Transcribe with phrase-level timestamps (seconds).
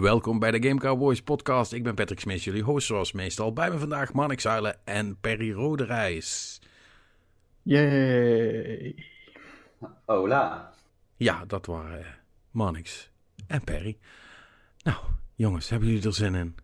[0.00, 1.72] Welkom bij de Game Cowboys podcast.
[1.72, 3.52] Ik ben Patrick Smith, jullie host zoals meestal.
[3.52, 6.60] Bij me vandaag Marnix Zuilen en Perry Roderijs.
[7.62, 8.94] Yay.
[10.04, 10.72] Hola.
[11.16, 12.06] Ja, dat waren uh,
[12.50, 13.10] Marnix
[13.46, 13.98] en Perry.
[14.82, 14.96] Nou,
[15.34, 16.56] jongens, hebben jullie er zin in?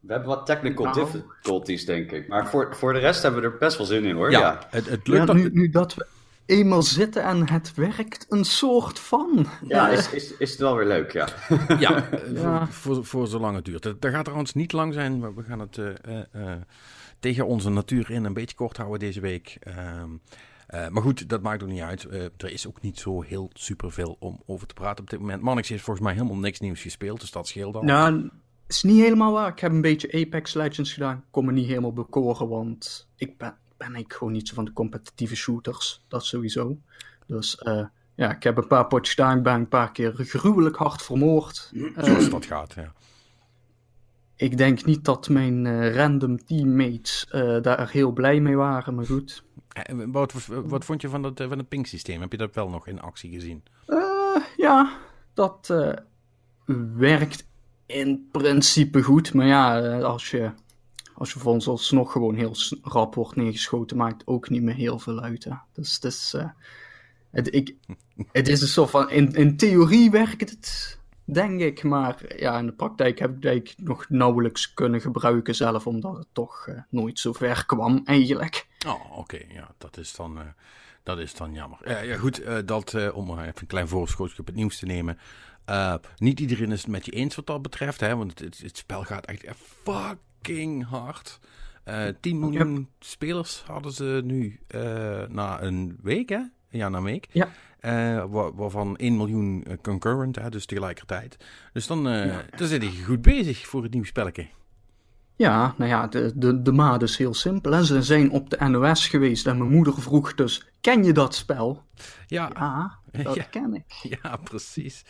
[0.00, 0.98] We hebben wat technical nou.
[0.98, 2.28] difficulties, denk ik.
[2.28, 4.30] Maar voor, voor de rest hebben we er best wel zin in, hoor.
[4.30, 4.66] Ja, ja.
[4.70, 6.06] Het, het lukt ja, nu, nu dat we
[6.50, 9.46] eenmaal zitten en het werkt een soort van.
[9.66, 11.28] Ja, is, is, is het wel weer leuk, ja.
[11.78, 11.78] ja,
[12.34, 12.66] ja.
[12.66, 13.82] Voor, voor, voor zolang het duurt.
[13.82, 15.86] Dat gaat trouwens niet lang zijn, maar we gaan het uh,
[16.36, 16.52] uh,
[17.20, 19.56] tegen onze natuur in een beetje kort houden deze week.
[19.60, 20.10] Ehm,
[20.74, 22.06] uh, maar goed, dat maakt ook niet uit.
[22.10, 25.42] Uh, er is ook niet zo heel superveel om over te praten op dit moment.
[25.42, 27.82] Mannix heeft volgens mij helemaal niks nieuws gespeeld, dus dat scheelt al.
[27.82, 28.30] Nou,
[28.66, 29.48] is niet helemaal waar.
[29.48, 31.16] Ik heb een beetje Apex Legends gedaan.
[31.16, 33.54] Ik kon me niet helemaal bekoren, want ik ben,
[33.88, 36.04] ben ik gewoon niet zo van de competitieve shooters.
[36.08, 36.78] Dat sowieso.
[37.26, 39.42] Dus uh, ja, ik heb een paar potjes gedaan.
[39.42, 41.72] Ben een paar keer gruwelijk hard vermoord.
[41.96, 42.92] Zoals dat gaat, ja.
[44.36, 47.26] Ik denk niet dat mijn uh, random teammates
[47.62, 49.44] daar heel blij mee waren, maar goed.
[50.06, 52.20] Wat, wat vond je van, dat, van het ping-systeem?
[52.20, 53.62] Heb je dat wel nog in actie gezien?
[54.56, 54.98] Ja,
[55.34, 55.74] dat
[56.96, 57.46] werkt
[57.86, 59.34] in principe goed.
[59.34, 60.50] Maar ja, als je,
[61.20, 65.20] als je ons alsnog gewoon heel rap wordt neergeschoten, maakt ook niet meer heel veel
[65.20, 65.44] uit.
[65.44, 65.54] Hè.
[65.72, 66.34] Dus het is,
[67.30, 67.74] het, ik,
[68.32, 70.98] het is een soort van, in, in theorie werkt het
[71.32, 71.82] denk ik.
[71.82, 76.26] Maar ja, in de praktijk heb ik het nog nauwelijks kunnen gebruiken zelf, omdat het
[76.32, 78.66] toch uh, nooit zo ver kwam eigenlijk.
[78.86, 79.18] Oh, oké.
[79.18, 79.46] Okay.
[79.52, 80.44] Ja, dat is dan, uh,
[81.02, 81.78] dat is dan jammer.
[81.84, 85.18] Uh, ja, goed, dat, om even een klein voorschotje op het nieuws te nemen.
[86.16, 89.04] niet iedereen is het met je eens wat dat betreft, hè, want het, het spel
[89.04, 89.46] gaat echt
[90.42, 91.38] fucking hard.
[92.20, 92.86] 10 miljoen yep.
[92.98, 94.60] spelers hadden ze nu
[95.28, 96.40] na een week, hè?
[96.68, 97.26] Ja, na een week.
[97.32, 97.48] Ja.
[97.80, 101.36] Uh, waar, waarvan 1 miljoen concurrent, hè, dus tegelijkertijd.
[101.72, 102.44] Dus dan, uh, ja.
[102.56, 104.46] dan zit je goed bezig voor het nieuwe spelletje.
[105.40, 107.72] Ja, nou ja, de, de, de maat is heel simpel.
[107.72, 111.34] En ze zijn op de NOS geweest en mijn moeder vroeg dus, ken je dat
[111.34, 111.82] spel?
[112.26, 113.42] Ja, ja dat ja.
[113.42, 113.84] ken ik.
[114.22, 115.04] Ja, precies.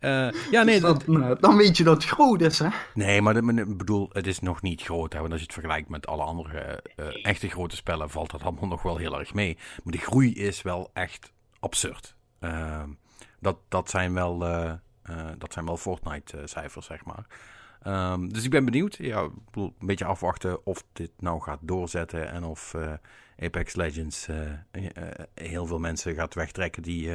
[0.00, 2.68] Uh, ja, nee, dus dat, dat, dan weet je dat het groot is, hè?
[2.94, 5.12] Nee, maar ik bedoel, het is nog niet groot.
[5.12, 8.42] Hè, want als je het vergelijkt met alle andere uh, echte grote spellen, valt dat
[8.42, 9.58] allemaal nog wel heel erg mee.
[9.84, 12.16] Maar de groei is wel echt absurd.
[12.40, 12.82] Uh,
[13.38, 14.38] dat, dat, zijn wel,
[15.38, 17.26] dat zijn wel Fortnite-cijfers, zeg maar.
[17.86, 18.96] Um, dus ik ben benieuwd.
[18.96, 22.74] Ja, een beetje afwachten of dit nou gaat doorzetten en of
[23.38, 24.28] Apex Legends
[25.34, 27.10] heel veel mensen gaat wegtrekken die,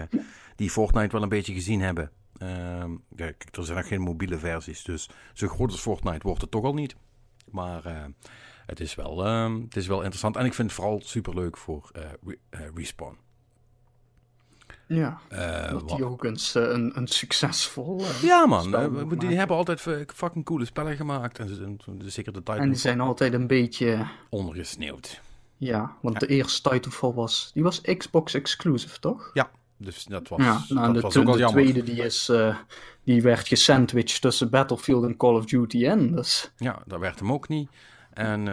[0.55, 2.11] die Fortnite wel een beetje gezien hebben.
[2.41, 6.51] Um, kijk, er zijn nog geen mobiele versies, dus zo groot als Fortnite wordt het
[6.51, 6.95] toch al niet.
[7.51, 8.11] Maar
[8.65, 11.91] het, is wel, um, het is wel interessant en ik vind het vooral superleuk voor
[12.21, 12.37] re
[12.75, 13.17] Respawn.
[14.87, 18.01] Ja, uh, dat die ook eens uh, een, een succesvol.
[18.01, 19.17] Uh, ja, man.
[19.17, 19.81] die hebben altijd
[20.13, 21.39] fucking coole spellen gemaakt.
[21.39, 22.63] En, en, en zeker de Titanfall.
[22.63, 24.07] En die zijn altijd een beetje.
[24.29, 25.21] ondergesneeuwd.
[25.57, 26.27] Ja, want ja.
[26.27, 27.51] de eerste Titanfall was.
[27.53, 29.29] Die was Xbox exclusive, toch?
[29.33, 30.39] Ja, dus dat was.
[30.39, 32.31] Ja, nou, dat de, was ook al de tweede die, is,
[33.03, 36.11] die werd gesandwiched tussen Battlefield en Call of Duty in.
[36.15, 36.51] Dus.
[36.57, 37.69] Ja, dat werd hem ook niet.
[38.15, 38.45] En uh,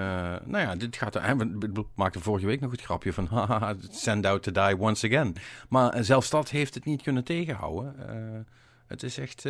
[0.45, 1.15] nou ja, dit gaat.
[1.15, 3.27] We maakten vorige week nog het grapje van.
[3.31, 5.37] Haha, send out to die once again.
[5.69, 7.95] Maar zelfs dat heeft het niet kunnen tegenhouden.
[7.99, 8.41] Uh,
[8.87, 9.43] het is echt.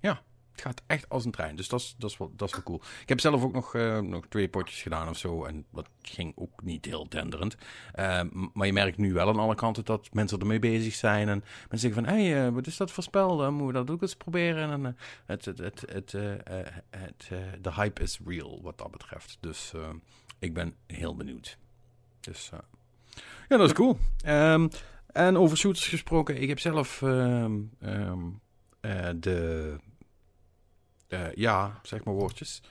[0.00, 0.22] Ja,
[0.56, 1.56] het gaat echt als een trein.
[1.56, 2.80] Dus dat is, dat is, wel, dat is wel cool.
[3.02, 3.72] Ik heb zelf ook nog,
[4.02, 5.44] nog twee potjes gedaan of zo.
[5.44, 7.56] En dat ging ook niet heel denderend.
[8.52, 11.28] maar je merkt nu wel aan alle kanten dat mensen ermee bezig zijn.
[11.28, 13.36] En mensen zeggen van: hé, hey, wat is dat voor spel?
[13.36, 14.70] Dan moeten we dat ook eens proberen.
[14.70, 16.12] En het, het, het, het,
[16.90, 17.30] het,
[17.60, 19.36] de hype is real wat dat betreft.
[19.40, 19.72] Dus
[20.38, 21.58] ik ben heel benieuwd.
[22.20, 22.50] Dus
[23.48, 23.98] ja, dat is cool.
[24.26, 24.68] Um,
[25.06, 28.40] en over shooters gesproken, ik heb zelf um, uh,
[29.16, 29.76] de.
[31.34, 32.62] Ja, zeg maar woordjes.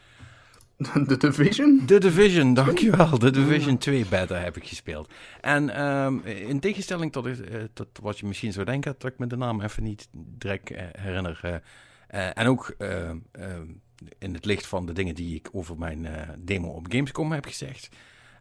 [1.07, 1.85] The Division?
[1.85, 3.17] The Division, dankjewel.
[3.17, 5.13] The Division 2 beta heb ik gespeeld.
[5.41, 9.27] En um, in tegenstelling tot, uh, tot wat je misschien zou denken, dat ik me
[9.27, 11.39] de naam even niet direct uh, herinner.
[11.43, 12.75] Uh, en ook
[14.17, 16.07] in het licht van de dingen die ik over mijn
[16.39, 17.89] demo op Gamescom heb gezegd,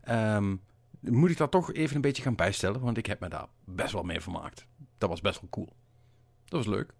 [0.08, 0.60] um,
[1.00, 3.92] moet ik dat toch even een beetje gaan bijstellen, want ik heb me daar best
[3.92, 4.66] wel mee vermaakt.
[4.98, 5.68] Dat was best wel cool.
[6.44, 6.94] Dat was leuk.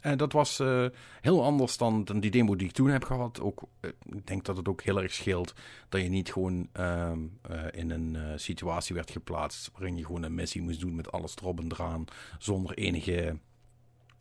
[0.00, 0.86] En dat was uh,
[1.20, 3.40] heel anders dan, die demo die ik toen heb gehad.
[3.40, 5.54] Ook, uh, ik denk dat het ook heel erg scheelt
[5.88, 7.12] dat je niet gewoon uh,
[7.70, 11.60] in een situatie werd geplaatst waarin je gewoon een missie moest doen met alles erop
[11.60, 12.04] en eraan,
[12.38, 13.38] zonder enige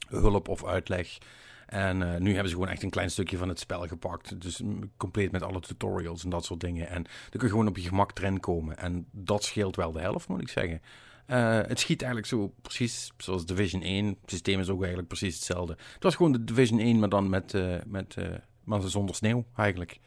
[0.07, 1.18] hulp of uitleg.
[1.66, 4.42] En nu hebben ze gewoon echt een klein stukje van het spel gepakt.
[4.42, 4.62] Dus
[4.98, 6.89] compleet met alle tutorials en dat soort dingen.
[6.89, 8.78] En dan kun je gewoon op je gemak erin komen.
[8.78, 10.81] En dat scheelt wel de helft, moet ik zeggen.
[11.25, 14.06] Eh, het schiet eigenlijk zo precies zoals Division 1.
[14.06, 15.77] Het systeem is ook eigenlijk precies hetzelfde.
[15.94, 18.25] Het was gewoon de Division 1, maar dan met, uh, met uh,
[18.63, 20.00] maar zonder sneeuw eigenlijk.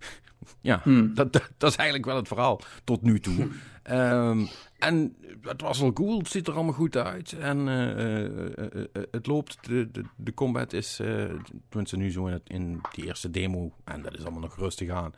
[0.60, 1.14] ja, Hmm.
[1.14, 3.48] dat, dat, dat, is eigenlijk wel het verhaal tot nu toe.
[3.90, 7.32] um, en het was wel cool, het ziet er allemaal goed uit.
[7.32, 7.66] En
[9.10, 10.96] het loopt, de, de, de combat is,
[11.68, 14.90] tenminste nu zo in, het, in die eerste demo, en dat is allemaal nog rustig
[14.90, 15.12] aan.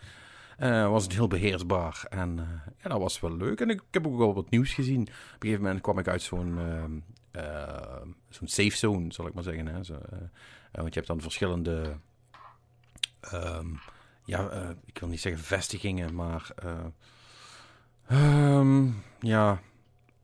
[0.61, 2.07] Uh, was het heel beheersbaar.
[2.09, 3.61] En uh, ja, dat was wel leuk.
[3.61, 5.01] En ik, heb ook wel wat nieuws gezien.
[5.01, 6.59] Op een gegeven moment kwam ik uit zo'n
[7.33, 9.67] uh, zo'n safe zone, zal ik maar zeggen.
[9.67, 9.85] Hè?
[9.85, 9.99] Zo,
[10.73, 11.97] want je hebt dan verschillende,
[13.35, 13.81] um,
[14.25, 16.51] ja, ik wil niet zeggen vestigingen, maar
[18.11, 19.61] um, ja,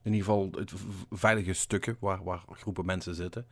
[0.03, 0.73] in ieder geval het
[1.11, 3.47] veilige stukken waar, waar groepen mensen zitten.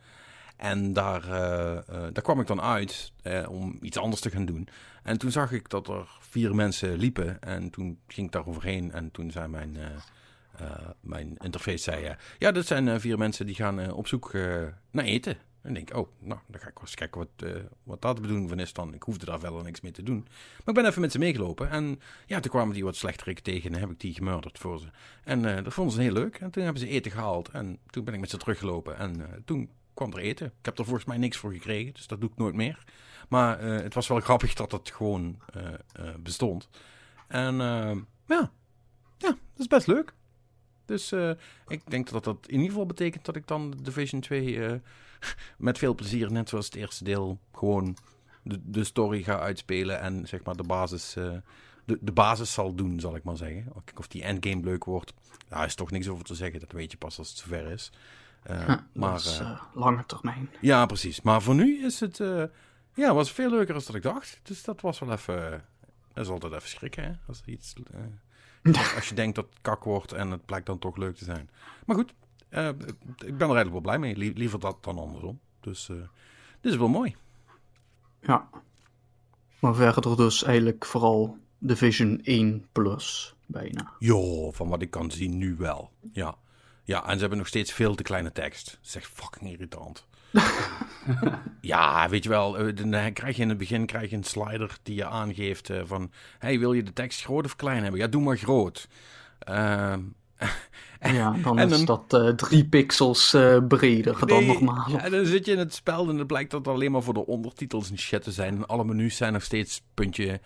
[0.57, 4.45] En daar, uh, uh, daar kwam ik dan uit uh, om iets anders te gaan
[4.45, 4.67] doen.
[5.03, 7.41] En toen zag ik dat er vier mensen liepen.
[7.41, 8.91] En toen ging ik daar overheen.
[8.91, 9.77] En toen zei mijn,
[10.99, 14.33] mijn interface: zei, Ja, dat zijn vier mensen die gaan op zoek
[14.91, 15.37] naar eten.
[15.61, 17.49] En denk, oh, nou, dan ga ik wel eens kijken wat,
[17.83, 18.93] wat dat de bedoeling van is dan.
[18.93, 20.27] Ik hoefde daar verder niks mee te doen.
[20.27, 21.69] Maar ik ben even met ze meegelopen.
[21.69, 24.87] En ja, toen kwamen die wat slechterik tegen en heb ik die gemurderd voor ze.
[25.23, 26.39] En dat vonden ze heel leuk.
[26.39, 27.49] En toen hebben ze eten gehaald.
[27.49, 28.97] En toen ben ik met ze teruggelopen.
[28.97, 30.47] En toen kwam er eten.
[30.47, 32.83] Ik heb er volgens mij niks voor gekregen, dus dat doe ik nooit meer.
[33.29, 35.63] Maar uh, het was wel grappig dat het gewoon uh,
[35.99, 36.69] uh, bestond.
[37.27, 37.55] En
[38.25, 38.51] ja.
[39.17, 40.13] ja, dat is best leuk.
[40.85, 41.11] Dus
[41.67, 44.81] ik denk dat dat in ieder geval betekent dat ik dan Division 2
[45.57, 47.97] met veel plezier, net zoals het eerste deel, gewoon
[48.43, 51.13] de, de story ga uitspelen en zeg maar de basis,
[51.85, 53.73] de, de basis zal doen, zal ik maar zeggen.
[53.95, 55.13] Of die endgame leuk wordt,
[55.47, 56.59] daar is toch niks over te zeggen.
[56.59, 57.91] Dat weet je pas als het zover is.
[58.49, 60.49] Uh, ja, maar is, uh, lange termijn.
[60.61, 61.21] Ja, precies.
[61.21, 62.43] Maar voor nu is het uh,
[62.93, 64.39] ja, was veel leuker dan ik dacht.
[64.43, 65.65] Dus dat was wel even.
[66.13, 67.11] Dat is altijd even schrikken, hè?
[67.27, 67.73] Als, iets,
[68.95, 71.49] als je denkt dat het kak wordt en het blijkt dan toch leuk te zijn.
[71.85, 74.33] Maar goed, ik ben er eigenlijk wel blij mee.
[74.33, 75.39] Liever dat dan andersom.
[75.59, 75.85] Dus
[76.61, 77.15] dit is wel mooi.
[78.21, 78.49] Ja.
[79.59, 83.91] Maar verder dus eigenlijk vooral Division 1 plus bijna.
[83.99, 85.91] Jo, van wat ik kan zien nu wel.
[86.11, 86.37] Ja.
[86.87, 88.65] Ja, en ze hebben nog steeds veel te kleine tekst.
[88.65, 90.05] Dat is echt fucking irritant.
[91.61, 94.95] ja, weet je wel, dan krijg je in het begin krijg je een slider die
[94.95, 96.11] je aangeeft van...
[96.39, 97.99] Hey, wil je de tekst groot of klein hebben?
[98.01, 98.87] Ja, doe maar groot.
[99.49, 99.93] Uh,
[100.99, 104.89] ja, dan is dan, dat uh, drie pixels uh, breder nee, dan normaal.
[104.89, 107.13] Ja, dan zit je in het spel en het blijkt dat het alleen maar voor
[107.13, 108.55] de ondertitels en shit te zijn.
[108.55, 110.39] En alle menus zijn nog steeds puntje,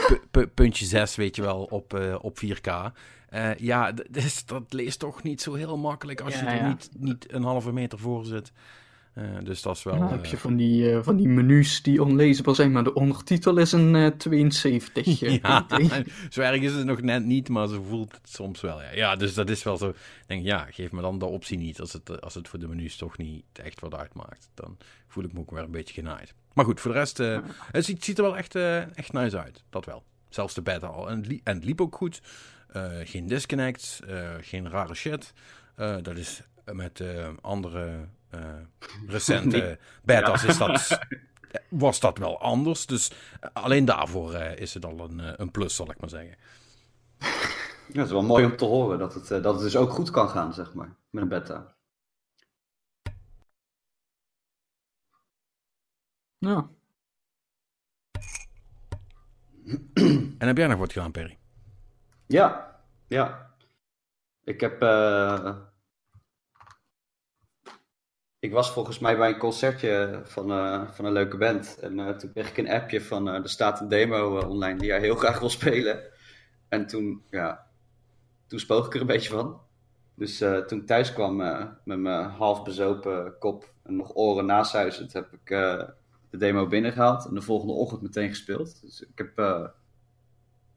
[0.54, 2.92] puntje 6, weet je wel, op, uh, op 4K.
[3.34, 6.68] Uh, ja, dus dat leest toch niet zo heel makkelijk als ja, je er ja.
[6.68, 8.52] niet, niet een halve meter voor zit.
[9.18, 9.98] Uh, dus dat is wel.
[9.98, 13.56] Dan heb je van die, uh, van die menus die onleesbaar zijn, maar de ondertitel
[13.56, 15.20] is een 72.
[15.42, 15.66] ja,
[16.30, 18.82] zo erg is het nog net niet, maar zo voelt het soms wel.
[18.82, 19.88] Ja, ja dus dat is wel zo.
[19.88, 22.68] Ik denk, ja, geef me dan de optie niet als het, als het voor de
[22.68, 24.50] menus toch niet echt wat uitmaakt.
[24.54, 24.76] Dan
[25.06, 26.34] voel ik me ook weer een beetje genaaid.
[26.52, 28.54] Maar goed, voor de rest, het ziet, ziet, er wel echt,
[28.94, 29.64] echt nice uit.
[29.70, 30.02] Dat wel.
[30.28, 31.10] Zelfs de beta al.
[31.10, 32.20] En, en het liep ook goed.
[32.76, 35.32] Uh, geen disconnects, uh, geen rare shit.
[35.76, 37.02] Uh, dat is met
[37.40, 38.08] andere
[39.06, 39.78] recente nee.
[40.02, 40.98] beta's is dat,
[41.68, 42.86] was dat wel anders.
[42.86, 43.12] Dus
[43.52, 46.36] alleen daarvoor is het al een, een plus, zal ik maar zeggen.
[47.92, 50.10] Ja, het is wel mooi om te horen dat het, dat het dus ook goed
[50.10, 51.74] kan gaan, zeg maar, met een beta.
[56.38, 56.68] Ja.
[60.38, 61.38] En heb jij nog wat gedaan, Perry?
[62.26, 63.54] Ja, ja.
[64.44, 64.82] Ik heb.
[64.82, 65.56] Uh...
[68.40, 71.78] Ik was volgens mij bij een concertje van, uh, van een leuke band.
[71.80, 73.26] En uh, toen kreeg ik een appje van.
[73.28, 76.02] er staat een demo online die jij heel graag wil spelen.
[76.68, 77.66] En toen, ja.
[78.46, 79.60] Toen spoog ik er een beetje van.
[80.14, 81.36] Dus toen ik thuis kwam
[81.84, 85.48] met mijn half bezopen kop en nog oren naasuizend, heb ik
[86.30, 87.26] de demo binnengehaald.
[87.26, 88.80] En de volgende ochtend meteen gespeeld.
[88.80, 89.38] Dus ik heb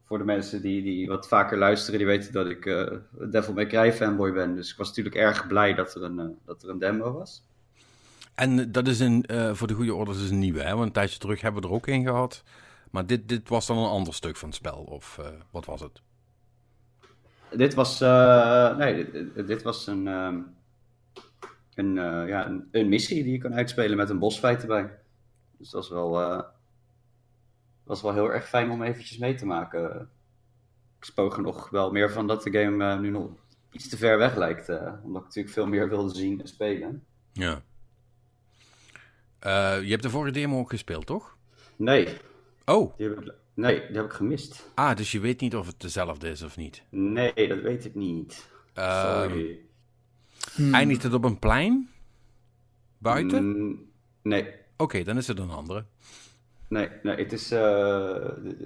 [0.02, 2.90] voor de mensen die, die wat vaker luisteren, die weten dat ik uh,
[3.30, 4.54] Devil May Cry fanboy ben.
[4.54, 7.44] Dus ik was natuurlijk erg blij dat er een, uh, dat er een demo was.
[8.34, 10.72] En dat is een, uh, voor de goede orde is een nieuwe, hè?
[10.72, 12.42] want een tijdje terug hebben we er ook een gehad.
[12.90, 15.20] Maar dit, dit was dan een ander stuk van het spel, of
[15.50, 16.02] wat was het?
[17.56, 18.00] Dit was,
[18.78, 20.54] nee, dit, dit, was een, um,
[21.74, 21.94] een,
[22.26, 24.98] ja, een, een, missie die je kan uitspelen met een bosfight erbij.
[25.58, 26.44] Dus dat is wel
[27.84, 30.10] was wel heel erg fijn om eventjes mee te maken.
[30.98, 33.30] Ik spoog er nog wel meer van dat de game nu nog
[33.70, 34.68] iets te ver weg lijkt.
[35.02, 37.04] Omdat ik natuurlijk veel meer wilde zien en spelen.
[37.32, 37.62] Ja.
[39.46, 41.36] Uh, je hebt de vorige demo ook gespeeld, toch?
[41.76, 42.08] Nee.
[42.64, 42.96] Oh.
[42.96, 44.70] Die ik, nee, die heb ik gemist.
[44.74, 46.82] Ah, dus je weet niet of het dezelfde is of niet?
[46.88, 48.50] Nee, dat weet ik niet.
[48.74, 49.58] Sorry.
[50.54, 50.74] Hmm.
[50.74, 51.90] Eindigt het op een plein?
[52.98, 53.44] Buiten?
[53.44, 53.90] Mm,
[54.22, 55.84] nee, Oké, dan is het een andere.
[56.68, 57.16] nee, nee.
[57.16, 57.60] Het is, eh,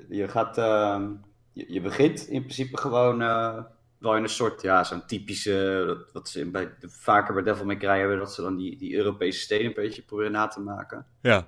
[0.09, 1.11] je gaat, ehm,
[1.52, 3.59] je, je begint in principe gewoon eh,
[4.06, 7.76] wel in een soort, ja, zo'n typische, dat- wat ze bij, vaker bij Devil May
[7.76, 11.06] Cry hebben, dat ze dan die, die Europese steden een beetje proberen na te maken.
[11.20, 11.46] Ja.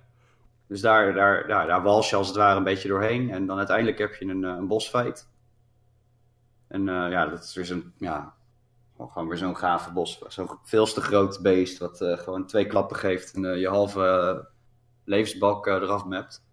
[0.66, 3.30] Dus daar, daar, daar, daar wals je als het ware een beetje doorheen.
[3.30, 5.28] En dan uiteindelijk heb je een, eh, een bosfight.
[6.68, 8.34] En eh, ja, dat is weer zo'n, ja,
[8.96, 10.18] gewoon weer zo'n gave bos.
[10.28, 14.48] Zo'n veel te groot beest wat eh, gewoon twee klappen geeft en je halve
[15.04, 16.46] levensbalk eraf mapt.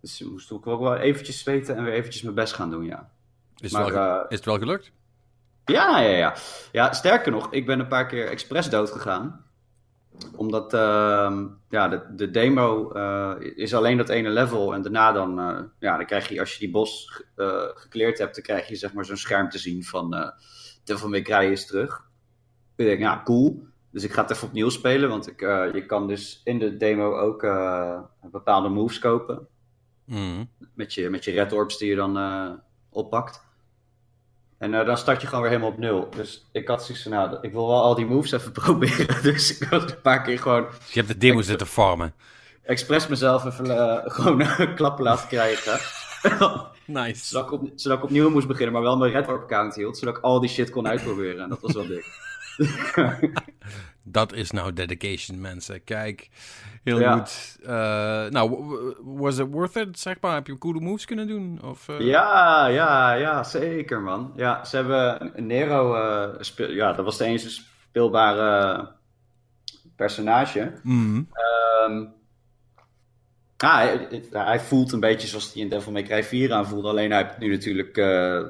[0.00, 3.10] Dus moest ik ook wel eventjes zweten en weer eventjes mijn best gaan doen, ja.
[3.60, 4.92] Is, Maar, het wel, ge- eh, is het wel gelukt?
[5.64, 6.34] Ja, ja, ja.
[6.72, 9.44] Ja, sterker nog, ik ben een paar keer expres dood gegaan.
[10.36, 14.74] Omdat ehm, ja, de, de demo eh, is alleen dat ene level.
[14.74, 17.22] En daarna dan, eh, ja, dan krijg je, als je die bos
[17.74, 20.30] gekleerd hebt, dan krijg je zeg maar zo'n scherm te zien van eh
[20.84, 22.02] Devil May Cry is terug.
[22.76, 23.66] Ik denk, ja, cool.
[23.90, 25.40] Dus ik ga het even opnieuw spelen, want ik,
[25.74, 27.40] je kan dus in de demo ook
[28.30, 29.46] bepaalde moves kopen
[30.04, 30.44] Mhm.
[30.74, 32.16] met je, met je red orbs die je dan
[32.90, 33.46] oppakt.
[34.58, 36.08] En eh, dan start je gewoon weer helemaal op nul.
[36.16, 39.22] Dus ik had zoiets van, nou, ik wil wel al die moves even proberen.
[39.22, 42.14] Dus ik had een paar keer gewoon Dus je hebt de demo zitten farmen.
[42.62, 45.78] expres mezelf even eh, gewoon eh, klappen laten krijgen.
[46.84, 47.24] Nice.
[47.26, 49.98] zodat, ik op, zodat ik opnieuw moest beginnen, maar wel mijn red orb count hield.
[49.98, 51.42] Zodat ik al die shit kon uitproberen.
[51.42, 52.04] En dat was wel dik.
[54.02, 55.84] Dat is nou dedication, mensen.
[55.84, 56.28] Kijk,
[56.84, 57.12] heel Ja.
[57.16, 57.58] goed.
[57.62, 58.56] Eh, nou,
[59.04, 60.34] was it worth it, zeg maar?
[60.34, 61.62] Heb je coole moves kunnen doen?
[61.62, 62.00] Of, eh?
[62.00, 64.32] Ja, ja, ja, zeker man.
[64.36, 68.88] Ja, ze hebben een Nero, eh, speel, ja, dat was de enige speelbare
[69.96, 70.72] personage.
[73.56, 76.88] Ja, hij, hij voelt een beetje zoals hij in Devil May Cry 4 aanvoelde.
[76.88, 77.96] Alleen hij heeft nu natuurlijk,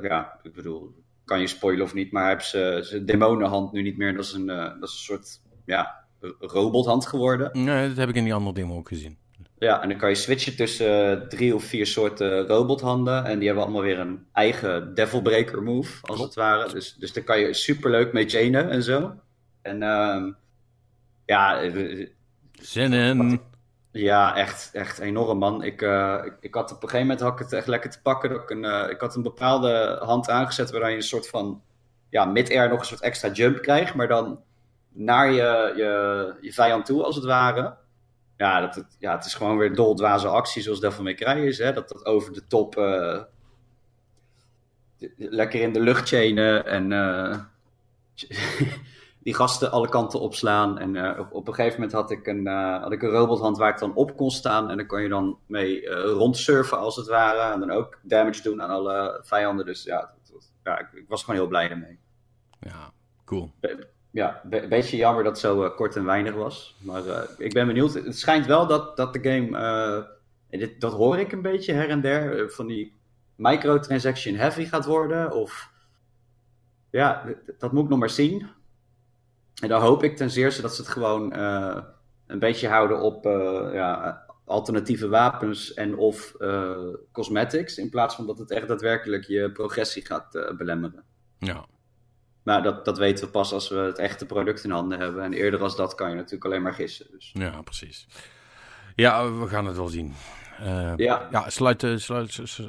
[0.02, 0.94] ja, ik bedoel,
[1.28, 4.14] kan je spoilen of niet, maar hij heeft zijn- demonenhand nu niet meer.
[4.14, 6.04] Dat is een, eh, dat is een soort, ja,
[6.38, 7.50] robothand geworden.
[7.64, 9.18] Nee, dat heb ik in die andere demo ook gezien.
[9.58, 13.24] Ja, en dan kan je switchen tussen eh, drie of vier soorten robothanden.
[13.24, 16.72] En die hebben allemaal weer een eigen Devilbreaker move, als het ware.
[16.72, 19.12] Dus, dus daar kan je superleuk mee chainen en zo.
[19.62, 20.30] En ehm,
[21.26, 22.08] ja, eh,
[22.52, 23.40] Zin in.
[23.90, 25.62] Ja, echt, echt enorm, man.
[25.62, 28.02] Ik, eh, ik, ik had op een gegeven moment had ik het echt lekker te
[28.02, 28.30] pakken.
[28.30, 31.62] Dat ik, een, eh, ik had een bepaalde hand aangezet waardoor je een soort van
[32.10, 34.42] ja, mid-air nog een soort extra jump krijgt, maar dan
[34.92, 37.76] naar je, je, je vijand toe, als het ware.
[38.36, 41.58] Ja, dat, het, ja, het is gewoon weer doldwaze actie zoals Devil May Cry is.
[41.58, 41.72] Hè?
[41.72, 43.22] Dat dat over de top eh,
[45.16, 46.92] lekker in de lucht chainen en
[49.22, 50.78] die gasten alle kanten opslaan.
[50.78, 53.58] En eh, op, op een gegeven moment had ik, een, eh, had ik een robothand
[53.58, 54.70] waar ik dan op kon staan.
[54.70, 57.52] En dan kon je dan mee eh, rondsurfen als het ware.
[57.52, 59.66] En dan ook damage doen aan alle vijanden.
[59.66, 61.98] Dus ja, dat- dat- ja ik, ik was gewoon heel blij ermee.
[62.60, 62.92] Ja,
[63.24, 63.52] cool.
[64.10, 66.76] Ja, een beetje jammer dat het zo kort en weinig was.
[66.78, 67.02] Maar
[67.38, 67.94] ik ben benieuwd.
[67.94, 70.06] Het schijnt wel dat, dat de game,
[70.50, 72.96] dit, dat hoor ik een beetje her en der, van die
[73.36, 75.32] microtransaction heavy gaat worden.
[75.32, 75.70] Of
[76.90, 77.24] ja,
[77.58, 78.48] dat moet ik nog maar zien.
[79.60, 81.76] En dan hoop ik ten zeerste dat ze het gewoon eh,
[82.26, 86.76] een beetje houden op eh, ja, alternatieve wapens en of eh,
[87.12, 87.78] cosmetics.
[87.78, 91.02] In plaats van dat het echt daadwerkelijk je progressie gaat belemmeren.
[91.38, 91.66] Ja.
[92.42, 95.22] Maar dat, dat weten we pas als we het echte product in handen hebben.
[95.22, 97.06] En eerder als dat kan je natuurlijk alleen maar gissen.
[97.10, 97.30] Dus.
[97.32, 98.06] Ja, precies.
[98.94, 100.14] Ja, we gaan het wel zien.
[100.96, 101.28] Ja.
[101.30, 102.68] ja, sluit, sluit s-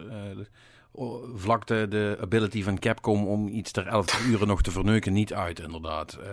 [0.94, 4.62] s- eh, o- vlak de, de ability van Capcom om iets ter 11 uren nog
[4.62, 6.18] te verneuken niet uit, inderdaad.
[6.24, 6.30] Eh,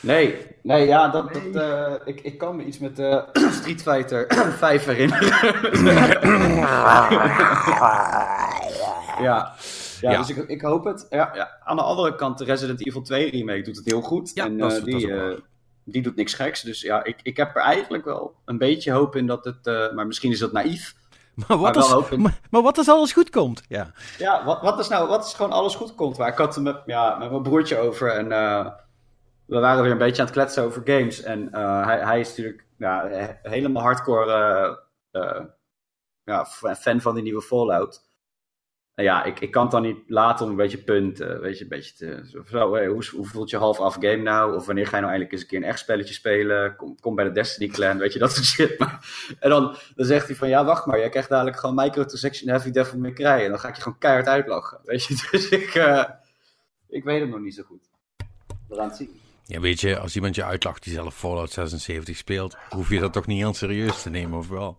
[0.00, 3.22] Nee, nee, ja, dat, dat, eh, ik, ik kan me iets met eh,
[3.60, 4.26] Street Fighter
[4.58, 5.28] 5 herinneren.
[9.22, 9.54] ja.
[10.00, 10.18] Ja, Ja.
[10.18, 11.06] dus ik, ik hoop het.
[11.10, 11.50] Ja, ja.
[11.64, 14.30] Aan de andere kant, de Resident Evil 2 remake doet het heel goed.
[14.34, 15.38] Ja, en dat is- eh, dat is die, eh,
[15.84, 16.62] die doet niks geks.
[16.62, 19.66] Dus ja, ik, ik heb er eigenlijk wel een beetje hoop in dat het...
[19.66, 20.94] eh, maar misschien is dat naïef.
[21.34, 23.62] Maar, wat als, maar, maar wat als alles goed komt?
[23.68, 23.92] Ja.
[24.18, 26.16] Ja, wat, wat is nou, wat is gewoon alles goed komt?
[26.16, 28.66] Waar ik had het met, ja, met mijn broertje over en eh,
[29.46, 31.22] we waren weer een beetje aan het kletsen over games.
[31.22, 35.40] En eh, hij, hij is natuurlijk ja, he- helemaal hardcore eh,
[36.24, 38.03] ja, fan van die nieuwe Fallout.
[38.94, 41.62] En ja, ik, ik kan het dan niet laten om een beetje punten, weet je,
[41.62, 44.56] een beetje te, zo, hoe, hoe voelt je half af game nou?
[44.56, 46.76] Of wanneer ga je nou eindelijk eens een keer een echt spelletje spelen?
[46.76, 48.78] Kom, kom bij de Destiny clan, weet je, dat soort shit.
[48.78, 49.06] Maar,
[49.40, 52.70] en dan, dan zegt hij van, ja, wacht maar, jij krijgt dadelijk gewoon microtransaction heavy
[52.70, 53.26] devil may cry.
[53.26, 55.26] En dan ga ik je gewoon keihard uitlachen, weet je.
[55.30, 56.04] Dus ik, eh,
[56.88, 57.88] ik weet het nog niet zo goed.
[58.68, 59.20] We gaan het zien.
[59.44, 63.12] ja, weet je, als iemand je uitlacht die zelf Fallout 76 speelt, hoef je dat
[63.12, 64.76] toch niet heel serieus te nemen, of wel?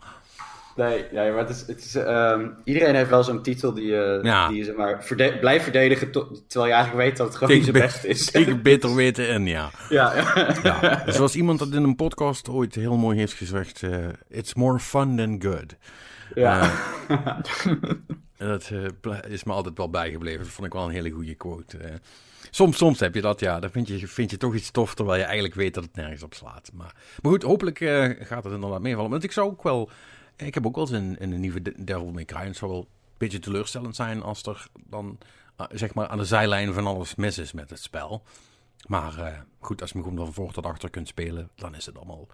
[0.75, 4.19] Nee, nee, maar het is, het is, ehm, iedereen heeft wel zo'n titel die, je
[4.23, 4.47] Ja.
[4.47, 7.53] die je zeg maar, verde- blijft verdedigen to- terwijl je eigenlijk weet dat het gewoon
[7.53, 8.31] niet zijn be- best is.
[8.31, 9.69] Tegen beter weten en ja.
[9.89, 10.55] ja, ja.
[10.81, 11.11] ja.
[11.11, 13.83] Zoals iemand dat in een podcast ooit heel mooi heeft gezegd.
[13.83, 13.97] eh,
[14.29, 15.75] It's more fun than good.
[16.35, 16.71] ja.
[18.37, 18.71] En dat
[19.27, 20.39] is me altijd wel bijgebleven.
[20.43, 21.77] Dat vond ik wel een hele goede quote.
[22.51, 23.59] soms, soms heb je dat, ja.
[23.59, 26.23] Dan vind je, vind je toch iets tof, terwijl je eigenlijk weet dat het nergens
[26.23, 26.71] op slaat.
[26.73, 27.77] Maar, maar goed, hopelijk
[28.19, 29.09] gaat het inderdaad meevallen.
[29.11, 29.89] Want ik zou ook wel...
[30.35, 32.45] Ik heb ook wel eens in, een nieuwe De- Devil May Cry.
[32.45, 32.87] Het zou wel een
[33.17, 35.17] beetje teleurstellend zijn als er dan,
[35.55, 38.23] eh, zeg maar, aan de zijlijn van alles mis is met het spel.
[38.87, 41.85] Maar eh, goed, als je hem gewoon van voor tot achter kunt spelen, dan is
[41.85, 42.27] het allemaal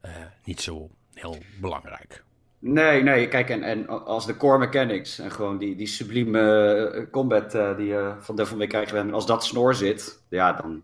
[0.00, 0.10] eh,
[0.44, 2.24] niet zo heel belangrijk.
[2.58, 7.50] Nee, nee, kijk, en, en als de core mechanics en gewoon die, die sublieme combat
[7.50, 10.82] die je van Devil May Cry gewend als dat snor zit, ja, dan...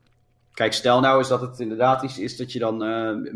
[0.53, 2.77] Kijk, stel nou eens dat het inderdaad iets is dat je dan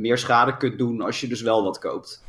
[0.01, 2.25] meer schade kunt doen als je dus wel wat koopt.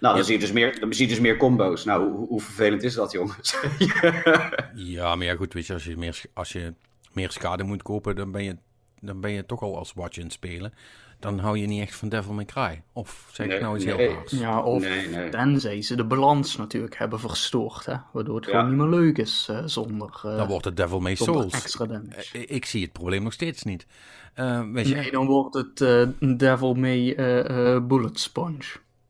[0.00, 0.22] Nou, dan, Ja.
[0.22, 1.84] zie, je dus meer, dan zie je dus meer combo's.
[1.84, 3.56] Nou, hoe, hoe vervelend is dat, jongens?
[4.74, 6.74] Ja, maar ja, goed, weet je, als je meer, als je
[7.12, 8.56] meer schade moet kopen, dan ben je,
[9.00, 10.72] dan ben je toch al als watch in het spelen.
[11.20, 12.82] Dan hou je niet echt van Devil May Cry.
[12.92, 13.94] Of zeg ik nou iets nee.
[13.96, 14.30] heel raars?
[14.30, 15.28] Ja, of Nee, nee.
[15.28, 17.94] tenzij ze de balans natuurlijk hebben verstoord, hè?
[18.12, 18.50] waardoor het Ja.
[18.50, 21.52] gewoon niet meer leuk is eh, zonder, eh, Dan wordt het Devil May Souls.
[21.54, 22.38] extra damage.
[22.38, 23.86] Eh, Ik zie het probleem nog steeds niet.
[24.34, 26.02] Eh, weet je, Nee, dan wordt het eh,
[26.36, 28.64] Devil May eh, eh, Bullet Sponge.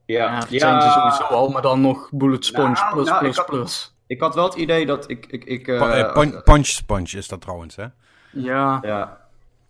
[0.07, 3.31] Ja, Ja, zijn ze sowieso al, maar dan nog Bullet Sponge Nou, plus nou, plus
[3.31, 3.95] ik had- plus.
[4.07, 5.27] Ik had wel het idee dat ik...
[5.27, 7.87] ik, ik eh, Pa- eh, pun- Punch Sponge is dat trouwens, hè?
[8.33, 9.21] Ja, ja,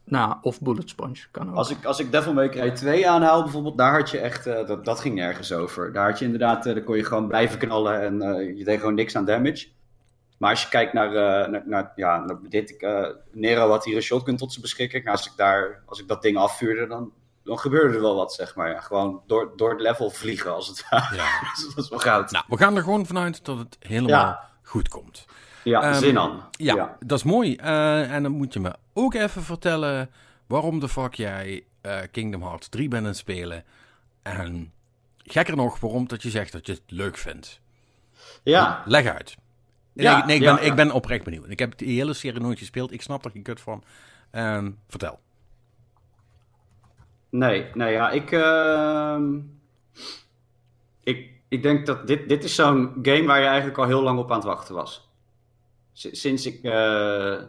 [0.05, 1.57] nou, of Bullet Sponge kan ook.
[1.57, 4.67] Als ik, als ik Devil May Cry 2 aanhaal bijvoorbeeld, daar had je echt, eh,
[4.67, 5.93] dat, dat ging nergens over.
[5.93, 8.79] Daar had je inderdaad, eh, daar kon je gewoon blijven knallen en eh, je deed
[8.79, 9.67] gewoon niks aan damage.
[10.39, 13.97] Maar als je kijkt naar, eh, naar, naar, ja, naar dit, eh, Nero had hier
[13.97, 15.05] een shotgun tot zijn beschikking.
[15.05, 17.13] Nou, als ik, daar, als ik dat ding afvuurde, dan,
[17.47, 18.71] dan gebeurde er wel wat, zeg maar.
[18.71, 21.15] Ja, gewoon door, door het level vliegen, als het ware.
[21.17, 21.41] Ja.
[21.55, 22.31] Dus dat is wel goud.
[22.31, 24.49] Nou, we gaan er gewoon vanuit dat het helemaal Ja.
[24.63, 25.27] goed komt.
[25.65, 26.49] ja, ehm, zin aan.
[26.51, 27.57] Ja, dat is mooi.
[27.57, 30.11] Eh, en dan moet je me ook even vertellen
[30.47, 33.65] waarom de fuck jij eh, Kingdom Hearts 3 bent aan het spelen.
[34.23, 34.73] En
[35.25, 37.61] gekker nog, waarom dat je zegt dat je het leuk vindt.
[38.43, 38.83] ja.
[38.85, 39.37] Leg uit.
[39.93, 41.51] Ja, nee, nee, ik, ben, ik ben oprecht benieuwd.
[41.51, 42.93] Ik heb die hele serie nooit gespeeld.
[42.93, 43.85] Ik snap er geen kut van.
[44.31, 45.21] Ehm, vertel.
[47.31, 49.41] Nee, nee, ja, ik, ehm,
[51.03, 54.19] ik, ik denk dat dit, dit is zo'n game waar je eigenlijk al heel lang
[54.19, 55.11] op aan het wachten was.
[55.93, 57.43] Sinds ik, eh,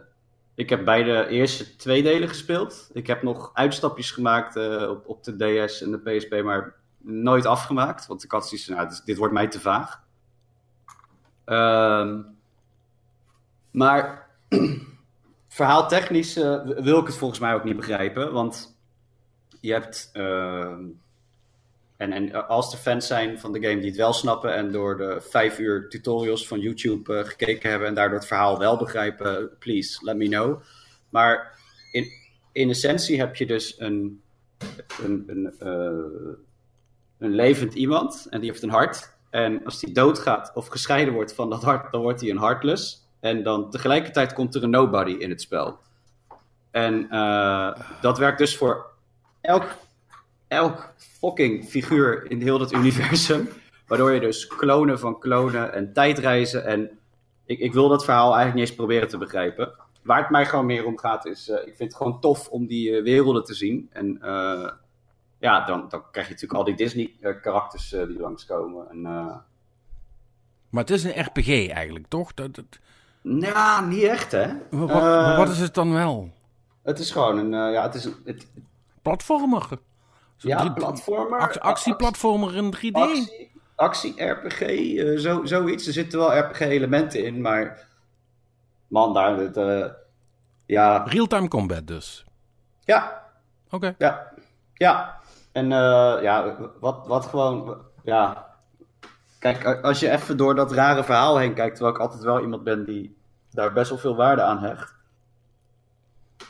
[0.54, 2.90] ik heb beide eerste twee delen gespeeld.
[2.92, 7.46] Ik heb nog uitstapjes gemaakt eh, op, op de DS en de PSP, maar nooit
[7.46, 8.06] afgemaakt.
[8.06, 10.02] Want ik had zoiets nou, dit, dit wordt mij te vaag.
[11.44, 12.22] Ehm,
[13.70, 14.30] maar
[15.48, 18.77] verhaaltechnisch eh, wil ik het volgens mij ook niet begrijpen, want
[19.60, 20.10] je hebt.
[20.12, 20.84] ehm,
[21.96, 24.96] en, en als er fans zijn van de game die het wel snappen en door
[24.96, 29.50] de vijf uur tutorials van YouTube eh, gekeken hebben en daardoor het verhaal wel begrijpen,
[29.58, 30.62] please let me know.
[31.08, 31.58] Maar
[31.92, 32.06] in,
[32.52, 34.22] in essentie heb je dus een,
[35.02, 36.34] een, een, eh,
[37.18, 39.16] een levend iemand en die heeft een hart.
[39.30, 43.06] En als die doodgaat of gescheiden wordt van dat hart, dan wordt hij een heartless.
[43.20, 45.78] En dan tegelijkertijd komt er een nobody in het spel.
[46.70, 48.87] En eh, dat werkt dus voor
[49.48, 49.76] elk,
[50.48, 53.48] elk fucking figuur in heel dat universum.
[53.86, 56.64] Waardoor je dus klonen van klonen en tijdreizen.
[56.64, 56.98] En
[57.44, 59.72] ik, ik wil dat verhaal eigenlijk niet eens proberen te begrijpen.
[60.02, 62.66] Waar het mij gewoon meer om gaat is, eh, ik vind het gewoon tof om
[62.66, 63.88] die eh, werelden te zien.
[63.92, 64.70] En eh,
[65.38, 68.90] ja, dan, dan krijg je natuurlijk al die Disney-karakters die langskomen.
[68.90, 69.00] En,
[70.70, 72.34] Maar het is een RPG eigenlijk, toch?
[72.34, 72.78] Dat, dat,
[73.22, 74.46] nou, niet echt hè.
[74.70, 76.30] wa- wa- Eh, wat is het dan wel?
[76.82, 78.46] Het is gewoon een, ja, het is een, het,
[79.08, 79.68] Platformer?
[80.36, 81.40] Ja, drie- platformer.
[81.40, 82.92] ac- actieplatformer in 3D?
[82.92, 85.86] Actie, actie-RPG, eh, zo, zoiets.
[85.86, 87.86] Er zitten wel RPG-elementen in, maar...
[88.88, 89.36] Man, daar...
[89.36, 89.84] Het, eh,
[90.66, 92.24] ja, Real-time combat dus.
[92.84, 93.22] ja,
[93.70, 93.94] Oké.
[93.98, 94.32] ja,
[94.74, 95.20] ja.
[95.52, 97.76] En eh, ja, wat, wat gewoon...
[98.02, 98.46] Ja,
[99.38, 101.74] kijk, als je even door dat rare verhaal heen kijkt...
[101.76, 103.16] terwijl ik altijd wel iemand ben die
[103.50, 104.94] daar best wel veel waarde aan hecht...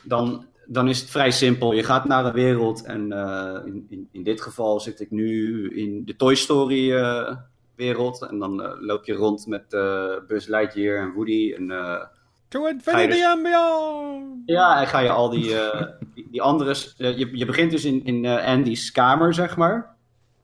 [0.03, 1.73] dan, dan is het vrij simpel.
[1.73, 5.69] Je gaat naar een wereld en eh, in, in, in dit geval zit ik nu
[5.75, 7.35] in de Toy Story eh,
[7.75, 8.27] wereld.
[8.29, 9.69] En dan eh, loop je rond met
[10.27, 11.53] Buzz Lightyear en Woody.
[11.57, 11.67] En,
[12.47, 14.41] To infinity dus- and beyond!
[14.45, 15.55] ja, en ga je al die,
[16.13, 16.75] die, die andere...
[16.97, 19.95] je, je begint dus in, in Andy's kamer, zeg maar.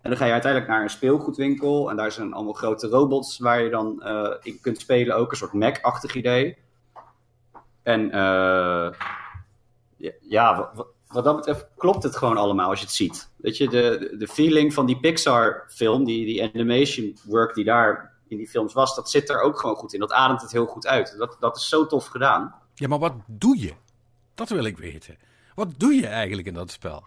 [0.01, 1.89] En dan ga je uiteindelijk naar een speelgoedwinkel.
[1.89, 4.03] En daar zijn allemaal grote robots waar je dan
[4.43, 5.15] in kunt spelen.
[5.15, 6.57] Ook een soort Mac-achtig idee.
[7.85, 8.89] En eh,
[10.05, 13.29] ja, ja, wa- wa- wat dat betreft klopt het gewoon allemaal als je het ziet.
[13.35, 18.37] Weet je, de, de feeling van die Pixar-film, die, die animation work die daar in
[18.37, 19.99] die films was, dat zit er ook gewoon goed in.
[19.99, 21.15] Dat ademt het heel goed uit.
[21.17, 22.55] Dat, dat is zo tof gedaan.
[22.73, 23.73] Ja, maar wat doe je?
[24.33, 25.17] Dat wil ik weten.
[25.55, 27.03] Wat doe je eigenlijk in dat spel?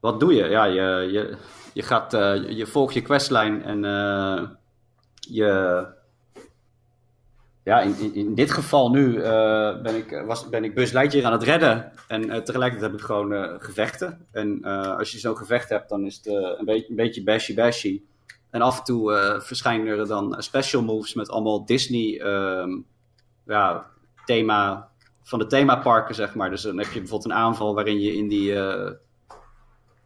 [0.00, 0.44] Wat doe je?
[0.44, 1.36] Ja, je, je,
[1.72, 4.48] je, gaat, uh, je volgt je questline en uh,
[5.18, 5.86] je
[7.68, 11.42] ja, in, in, dit geval nu uh, ben, ik, was, ben ik Lightyear aan het
[11.42, 11.92] redden.
[12.06, 14.26] En uh, tegelijkertijd heb ik gewoon gevechten.
[14.32, 14.64] En
[14.96, 18.02] als je zo'n gevecht hebt, dan is het een, beetje, een beetje bashy bashy.
[18.50, 22.70] En af en toe verschijnen er dan special moves met allemaal Disney ehm,
[23.46, 23.86] ja,
[24.24, 24.88] thema
[25.22, 26.50] van de themaparken, zeg maar.
[26.50, 28.54] Dus dan heb je bijvoorbeeld een aanval waarin je in die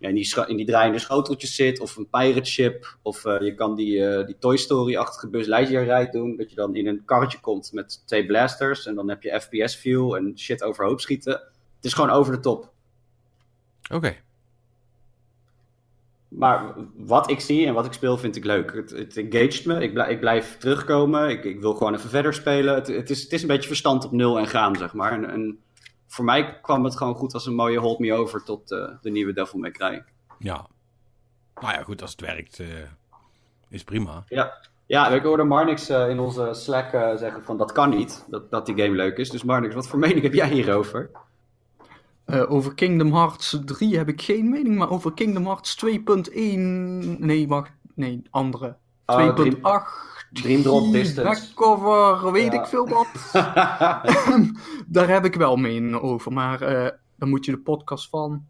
[0.02, 3.54] ja, in, die in die draaiende schoteltjes zit, of een pirate ship, of uh, je
[3.54, 7.40] kan die, uh, die Toy Story-achtige Lightyear ride doen, dat je dan in een karretje
[7.40, 11.32] komt met twee blasters, en dan heb je FPS view en shit overhoop schieten.
[11.32, 12.72] Het is gewoon over de top.
[13.84, 13.94] Oké.
[13.94, 14.22] Okay.
[16.28, 18.72] Maar wat ik zie en wat ik speel vind ik leuk.
[18.74, 22.34] Het, het engaged me, ik, blijf, ik blijf terugkomen, ik, ik wil gewoon even verder
[22.34, 22.74] spelen.
[22.74, 25.12] Het, het, is, het is een beetje verstand op nul en gaan, zeg maar.
[25.12, 25.58] En, en
[26.12, 29.10] voor mij kwam het gewoon goed als een mooie hold me over tot uh, de
[29.10, 30.04] nieuwe Devil May Cry.
[30.38, 30.66] Ja.
[31.60, 32.66] Nou ja, goed, als het werkt, uh,
[33.68, 34.24] is prima.
[34.28, 34.70] Ja.
[34.86, 38.66] Ja, ik hoorde Marnix uh, in onze Slack zeggen van dat kan niet, dat, dat
[38.66, 39.30] die game leuk is.
[39.30, 41.10] Dus Marnix, wat voor mening heb jij hierover?
[42.26, 46.34] over Kingdom Hearts 3 heb ik geen mening, maar over Kingdom Hearts 2.1...
[47.18, 48.76] Nee, wacht, nee, andere.
[49.12, 51.22] 2.8 Dream Drop Distance.
[51.22, 53.06] Backcover, weet ik veel wat.
[54.86, 56.32] Daar heb ik wel mening over.
[56.32, 58.48] Maar uh, dan moet je de podcast van,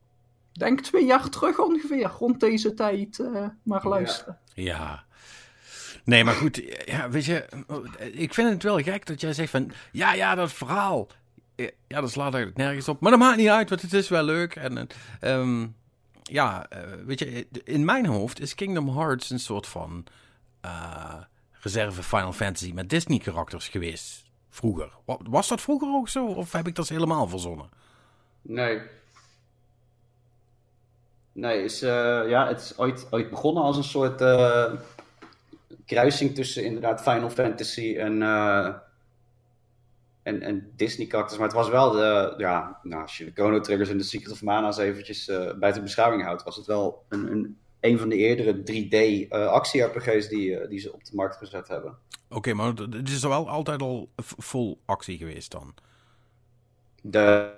[0.53, 4.39] denk twee jaar terug ongeveer, rond deze tijd, uh, maar luisteren.
[4.55, 4.65] Ja.
[4.65, 5.05] ja.
[6.05, 7.49] Nee, maar goed, ja, weet je,
[8.13, 11.09] ik vind het wel gek dat jij zegt van, ja, ja, dat verhaal.
[11.87, 13.01] Ja, dat slaat eigenlijk nergens op.
[13.01, 14.55] Maar dat maakt niet uit, want het is wel leuk.
[14.55, 14.89] En
[15.21, 15.75] um,
[16.23, 20.05] ja, uh, weet je, in mijn hoofd is Kingdom Hearts een soort van
[20.65, 21.15] uh,
[21.63, 24.25] reserve Final Fantasy met Disney-karakters geweest.
[24.49, 24.93] Vroeger.
[25.07, 26.27] Was dat vroeger ook zo?
[26.27, 27.71] Of heb ik dat helemaal verzonnen?
[28.43, 28.81] Nee.
[31.33, 34.73] Nee, is, uh, ja, het is ooit, begonnen als een soort uh,
[35.87, 38.75] kruising tussen inderdaad Final Fantasy en, uh,
[40.23, 41.39] en, en Disney-karakters.
[41.39, 44.33] Maar het was wel de, ja, nou, als je de Chrono Triggers en de Secret
[44.33, 48.55] of Mana's eventjes buiten beschouwing houdt, was het wel een, een een van de eerdere
[48.55, 51.91] 3D uh, eh, actie-RPG's die, uh, die ze op de markt gezet hebben.
[52.29, 55.75] Oké, okay, maar het is wel altijd al vol actie geweest dan?
[57.03, 57.53] De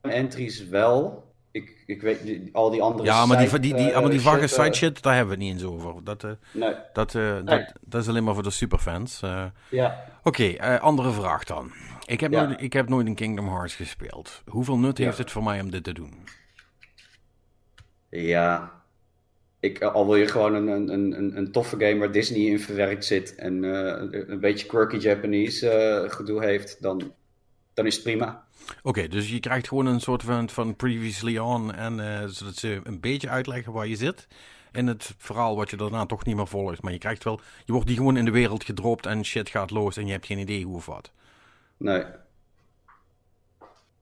[0.00, 1.32] entries wel.
[1.50, 3.04] Ik, ik weet al die andere.
[3.04, 5.62] Ja, maar die, die, die, uh, die vage side shit, daar hebben we het niet
[5.62, 6.04] eens over.
[6.04, 6.74] Dat, nee.
[6.92, 7.42] dat, nee.
[7.42, 9.20] dat, dat, is alleen maar voor de superfans.
[9.70, 10.04] ja.
[10.22, 11.72] Oké, okay, andere vraag dan.
[12.06, 12.46] Ik heb, ja.
[12.46, 14.42] nooit, ik heb nooit een Kingdom Hearts gespeeld.
[14.46, 15.04] Hoeveel nut ja.
[15.04, 16.28] heeft het voor mij om dit te doen?
[18.08, 18.83] Ja,
[19.64, 23.04] ik, al wil je gewoon een, een, een, een toffe game waar Disney in verwerkt
[23.04, 27.12] zit en uh, een beetje quirky Japanese uh, gedoe heeft, dan,
[27.74, 28.44] dan is het prima.
[28.62, 32.54] Oké, okay, dus je krijgt gewoon een soort van, van previously on en uh, zodat
[32.54, 34.26] ze een beetje uitleggen waar je zit.
[34.72, 36.82] In het verhaal wat je daarna toch niet meer volgt.
[36.82, 39.70] Maar je krijgt wel, je wordt die gewoon in de wereld gedropt en shit gaat
[39.70, 41.10] los en je hebt geen idee hoe of wat.
[41.76, 42.04] Nee.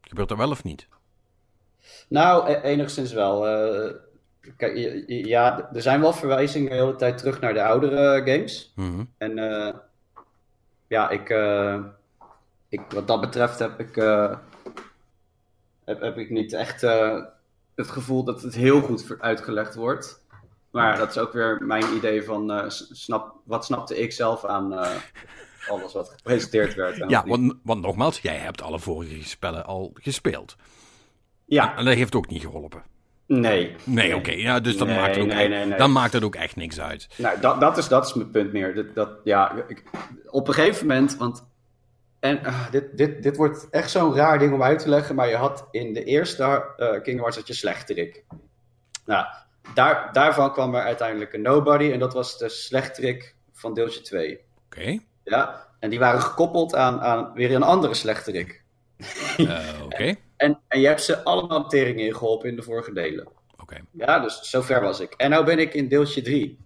[0.00, 0.86] Gebeurt dat wel of niet?
[2.08, 3.46] Nou, e-, enigszins wel.
[4.56, 8.72] Kijk, ja, er zijn wel verwijzingen de hele tijd terug naar de oudere games.
[8.76, 9.04] Mhm.
[9.18, 9.72] En uh,
[10.86, 11.78] ja, ik, uh,
[12.68, 14.36] ik, wat dat betreft heb ik, uh,
[15.84, 16.80] heb, heb ik niet echt
[17.74, 20.20] het gevoel dat het heel goed uitgelegd wordt.
[20.70, 24.72] Maar dat is ook weer mijn idee van snap, wat snapte ik zelf aan
[25.68, 27.10] alles wat gepresenteerd werd.
[27.10, 30.56] Ja, want, want nogmaals, jij hebt alle vorige spellen al gespeeld.
[31.44, 31.76] Ja.
[31.76, 32.82] En dat heeft ook niet geholpen.
[33.40, 33.74] Nee.
[33.84, 34.30] Nee, oké.
[34.30, 37.08] Ja, dus dan, maakt het ook nee, nee, dan maakt het ook echt niks uit.
[37.16, 38.74] Nou, dat, dat, is, dat is mijn punt meer.
[38.74, 39.82] Dat, dat, ja, ik,
[40.26, 41.50] op een gegeven moment, want
[42.20, 45.28] en uh, dit, dit, dit wordt echt zo'n raar ding om uit te leggen, maar
[45.28, 48.24] je had in de eerste uh, Kingdom Hearts had je slechterik.
[49.06, 49.26] Nou,
[49.74, 54.32] daar, daarvan kwam er uiteindelijk een Nobody en dat was de slechterik van deeltje 2.
[54.32, 54.78] Oké.
[54.78, 55.00] Okay.
[55.24, 58.62] Ja, en die waren gekoppeld aan, aan weer een andere slechterik.
[59.36, 60.14] Uh, Oké.
[60.42, 63.28] En, en je hebt ze allemaal teringen ingeholpen in de vorige delen.
[63.60, 63.80] Oké.
[63.90, 65.14] Ja, dus zover was ik.
[65.16, 66.58] En nu ben ik in deeltje 3.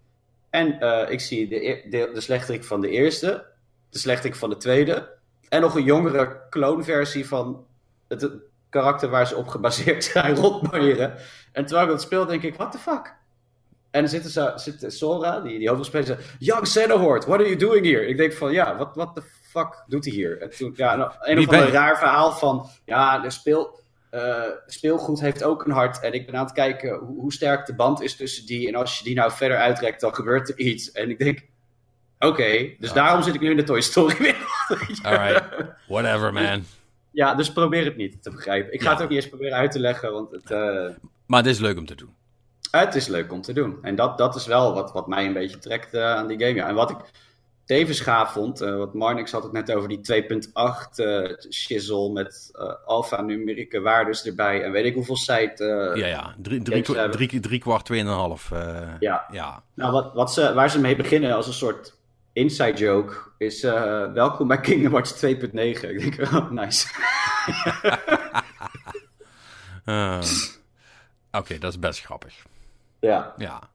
[0.51, 3.47] En uh, ik zie de, de, de slechterik van de eerste,
[3.91, 5.15] de slechterik van de tweede.
[5.49, 7.67] En nog een jongere kloonversie van
[8.09, 8.33] het, het
[8.69, 11.15] karakter waar ze op gebaseerd zijn, rotbanjeren.
[11.53, 13.15] En terwijl ik dat speel, denk ik, what the fuck?
[13.91, 17.57] En dan zitten ze, zit Sora, die, die hoofdrolspeler, zegt, Young Xenohort, what are you
[17.57, 18.07] doing here?
[18.07, 19.23] Ik denk van, ja, wat what the
[19.57, 20.41] fuck doet hij hier?
[20.41, 25.21] En toen, ja, een, een of ander raar verhaal van, ja, er speel, eh, speelgoed
[25.21, 26.01] heeft ook een hart.
[26.01, 28.69] En ik ben aan het kijken hoe, hoe sterk de band is tussen die.
[28.69, 30.93] En als je die nou verder uitrekt, dan gebeurt er iets.
[30.93, 31.47] En ik denk,
[32.19, 35.03] oké, dus daarom zit ik nu in de Toy Story wereld.
[35.03, 35.45] Alright,
[35.89, 36.65] whatever man.
[37.11, 38.73] Ja, dus probeer het niet te begrijpen.
[38.73, 40.89] Ik ga het ook niet eens proberen uit te leggen, want het, eh,
[41.27, 42.15] Maar het is leuk om te doen.
[42.71, 43.79] het is leuk om te doen.
[43.83, 46.55] En dat, dat is wel wat, wat mij een beetje trekt eh, aan die game.
[46.55, 46.69] Ja.
[46.69, 46.97] En wat ik
[47.67, 52.51] tevens gaaf vond, eh, wat Marnix had het net over die 2.8 eh shizzle met
[52.53, 54.63] eh alphanumerieke waardes erbij.
[54.63, 55.93] En weet ik hoeveel site.
[55.95, 56.35] Ja, ja.
[56.39, 57.11] Drie, drie, hebben.
[57.11, 58.51] drie, drie kwart, tweeënhalf.
[58.53, 59.27] eh Ja.
[59.31, 59.63] ja.
[59.75, 61.95] Nou, wat, wat ze, waar ze mee beginnen als een soort
[62.33, 63.63] inside joke is
[64.13, 65.31] welkom bij Kingdom Hearts 2.9.
[65.91, 66.89] Ik denk, oh, nice.
[71.31, 72.35] Oké, dat is best grappig.
[73.01, 73.35] ja.
[73.37, 73.75] Ja.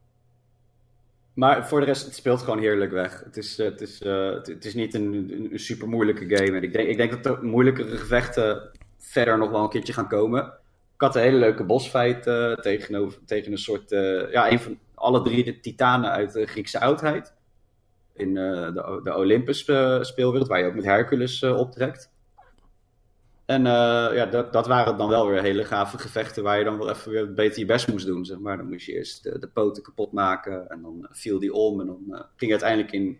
[1.33, 3.21] Maar voor de rest, het speelt gewoon heerlijk weg.
[3.23, 6.57] Het is, eh, het is, eh, het, is niet een, een, super moeilijke game.
[6.57, 10.07] En ik denk, ik denk dat er moeilijkere gevechten verder nog wel een keertje gaan
[10.07, 10.45] komen.
[10.93, 13.89] Ik had een hele leuke bosfight eh, tegenover, tegen een soort...
[14.31, 17.33] ja, een van alle drie de titanen uit de Griekse oudheid.
[18.13, 18.71] In de,
[19.03, 19.59] de Olympus
[20.01, 22.11] speelwereld, waar je ook met Hercules optrekt.
[23.51, 26.77] En eh, ja, dat, dat waren dan wel weer hele gave gevechten waar je dan
[26.77, 28.25] wel even weer beter je best moest doen.
[28.25, 28.57] Zeg maar.
[28.57, 31.79] Dan moest je eerst de, de poten kapot maken en dan viel die om.
[31.79, 33.19] En dan eh, ging je uiteindelijk in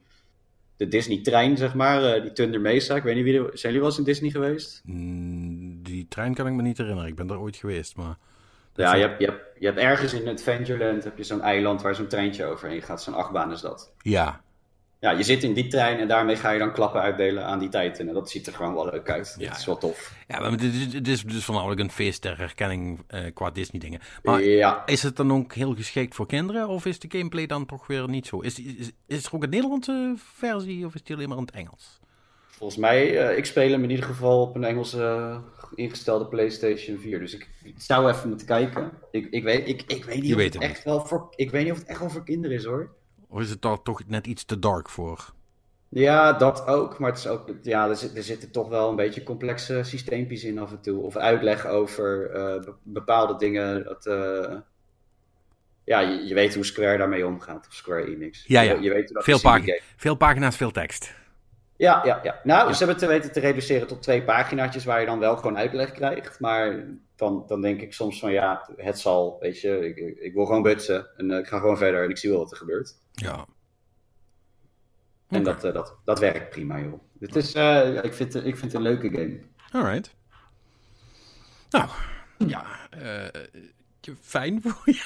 [0.78, 2.96] de Disney-trein, zeg maar, eh, die Thunder Mesa.
[2.96, 3.44] Ik weet niet wie er...
[3.44, 4.82] Zijn jullie wel eens in Disney geweest?
[4.86, 7.10] Mm, Die trein kan ik me niet herinneren.
[7.10, 8.18] Ik ben er ooit geweest, maar...
[8.76, 11.96] Ja, je hebt, je, hebt, je hebt ergens in Adventureland heb je zo'n eiland waar
[11.96, 13.02] zo'n treintje overheen gaat.
[13.02, 13.94] Zo'n achtbaan is dat.
[14.02, 14.42] Ja,
[15.02, 17.70] Ja, je zit in die trein en daarmee ga je dan klappen uitdelen aan die
[17.70, 18.00] tijd.
[18.00, 19.36] En dat ziet er gewoon wel leuk uit.
[19.38, 20.16] Ja, dat is wel tof.
[20.28, 24.00] ja maar dit, is- dus voornamelijk een feest ter herkenning eh, qua Disney-dingen.
[24.24, 26.68] Maar ja, is het dan ook heel geschikt voor kinderen?
[26.68, 28.40] Of is de gameplay dan toch weer niet zo?
[28.40, 31.56] Is, is, is er ook een Nederlandse versie of is die alleen maar in het
[31.56, 32.00] Engels?
[32.50, 35.38] volgens mij, eh, ik speel hem in ieder geval op een Engelse eh,
[35.76, 37.20] ingestelde PlayStation 4.
[37.20, 38.92] Dus ik, zou even moeten kijken.
[39.12, 41.34] Ik, ik, weet, ik, ik weet niet Je of weet het het echt wel voor,
[41.36, 43.00] ik weet niet of het echt wel voor kinderen is hoor.
[43.32, 45.34] Of is het daar toch net iets te dark voor?
[45.90, 47.00] Ja, dat ook.
[47.00, 50.44] Maar het is ook, ja, er, zit- er zitten toch wel een beetje complexe systeempjes
[50.44, 51.02] in af en toe.
[51.04, 53.84] Of uitleg over eh, be- bepaalde dingen.
[53.84, 54.56] Dat, eh,
[55.84, 57.68] ja, je, je weet hoe Square daarmee omgaat.
[57.68, 58.44] Of Square Enix.
[58.48, 58.74] Ja, ja.
[58.74, 61.14] Je, je weet hoe dat Veel, pagina, veel pagina's, veel tekst.
[61.78, 62.40] Ja, ja, ja.
[62.44, 65.36] Nou, ze hebben het te weten te reduceren tot twee paginaatjes waar je dan wel
[65.38, 66.40] gewoon uitleg krijgt.
[66.40, 70.34] Maar dan, dan denk ik soms van ja, het zal, weet je, ik, ik, ik
[70.34, 71.08] wil gewoon butsen.
[71.18, 72.96] En eh, ik ga gewoon verder en ik zie wel wat er gebeurt.
[73.12, 73.46] Ja.
[75.28, 75.44] En Oké.
[75.44, 77.02] dat, eh, dat, dat werkt prima, joh.
[77.20, 79.40] Het is, eh, ik, vind, het- ik vind het een leuke game.
[79.72, 80.16] Alright.
[81.70, 81.90] Nou,
[82.38, 82.90] ja.
[82.90, 83.42] eh,
[84.22, 85.02] fijn voor je.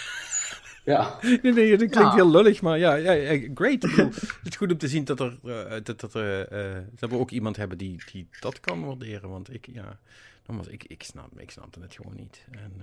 [0.85, 1.17] Ja.
[1.41, 2.13] Nee, nee, dat klinkt Ja.
[2.13, 3.83] heel lullig, maar ja, ja, great.
[3.83, 4.05] Ik bedoel,
[4.43, 7.17] het is goed om te zien dat, er, eh, dat, dat, er, eh, dat we
[7.17, 9.29] ook iemand hebben die, die dat kan waarderen.
[9.29, 9.99] Want ik, ja,
[10.45, 12.45] nogmaals, ik, ik, snap, ik snapte het gewoon niet.
[12.51, 12.73] En,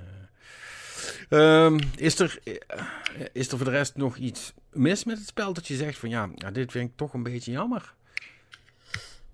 [1.28, 2.54] eh, ehm, is, er, eh,
[3.32, 6.08] is er voor de rest nog iets mis met het spel dat je zegt van
[6.08, 7.94] ja, ja, dit vind ik toch een beetje jammer?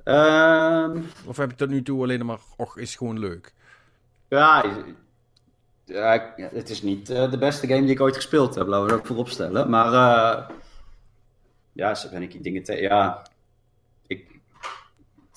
[0.04, 3.52] Ehm, Of heb ik tot nu toe alleen maar, och, is gewoon leuk?
[4.28, 4.64] ja,
[5.88, 8.92] ja, het is niet eh, de beste game die ik ooit gespeeld heb, laten we
[8.92, 9.70] er ook voorop stellen.
[9.70, 10.48] Maar eh,
[11.72, 12.82] ja, zo ben ik dingen tegen.
[12.82, 13.22] Ja,
[14.06, 14.40] ik,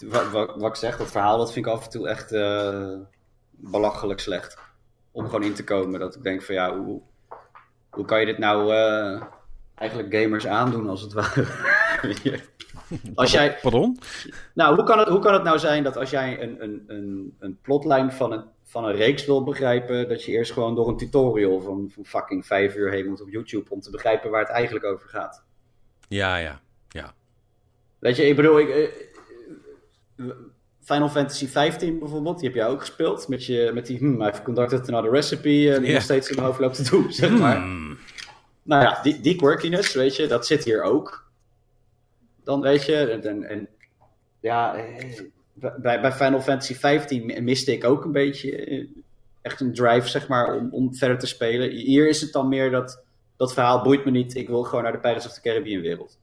[0.06, 2.94] wat, wat, wat ik zeg, dat verhaal dat vind ik af en toe echt eh,
[3.52, 4.58] belachelijk slecht.
[5.12, 6.00] Om gewoon in te komen.
[6.00, 7.02] Dat ik denk van ja, hoe,
[7.90, 8.74] hoe kan je dit nou
[9.76, 11.48] eigenlijk gamers aandoen als het ware?
[13.16, 14.00] Als jij, Pardon?
[14.54, 17.36] nou, hoe kan, het, hoe kan het nou zijn dat als jij een, een, een,
[17.40, 20.98] een plotlijn van een, van een reeks wil begrijpen, dat je eerst gewoon door een
[20.98, 24.50] tutorial van, van fucking vijf uur heen moet op YouTube om te begrijpen waar het
[24.50, 25.44] eigenlijk over gaat?
[26.08, 27.14] Ja, ja, ja.
[28.00, 30.26] Weet je, ik bedoel, ik, eh,
[30.80, 34.42] Final Fantasy 15 bijvoorbeeld, die heb jij ook gespeeld, met, je, met die, hmm, I've
[34.42, 37.58] conducted another recipe, eh, die nog steeds in mijn hoofd loopt te doen, zeg maar.
[37.58, 37.98] Hmm.
[38.64, 41.32] Nou ja, die, die quirkiness, weet je, dat zit hier ook.
[42.44, 43.70] Dan weet je, en, en, en
[44.40, 45.22] ja, eh,
[45.54, 48.86] bij, bij Final Fantasy 15 mi- miste ik ook een beetje eh,
[49.42, 51.70] echt een drive, zeg maar, om, om verder te spelen.
[51.70, 53.04] Hier is het dan meer dat,
[53.38, 56.18] dat verhaal boeit me niet, ik wil gewoon naar de Pirates of the Caribbean wereld.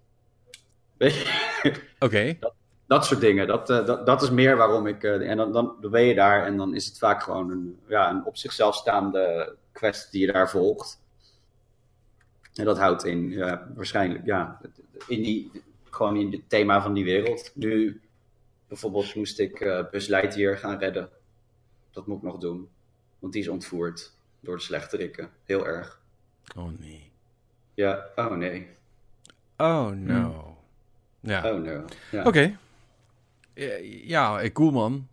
[0.97, 1.73] Weet je?
[1.99, 2.39] Oké.
[2.87, 5.77] dat soort dingen, dat, eh, dat, dat is meer waarom ik, eh, en dan, dan,
[5.81, 8.75] dan ben je daar en dan is het vaak gewoon een, ja, een op zichzelf
[8.75, 11.01] staande quest die je daar volgt.
[12.55, 14.61] En dat houdt in, ja, waarschijnlijk, ja,
[15.07, 15.51] in die,
[15.91, 17.51] gewoon in het thema van die wereld.
[17.55, 18.01] Nu,
[18.69, 21.09] bijvoorbeeld, moest ik eh Buzz Lightyear gaan redden.
[21.91, 22.69] Dat moet ik nog doen,
[23.19, 25.31] want die is ontvoerd door de slechterikken.
[25.45, 26.01] Heel erg.
[26.57, 27.13] Oh nee.
[27.75, 28.69] Ja, oh nee,
[29.57, 30.57] Oh no.
[31.21, 31.53] Ja.
[31.53, 31.85] oh no.
[32.11, 32.25] Ja.
[32.25, 32.59] Oké.
[33.55, 35.09] Eh, Ja, eh, cool man.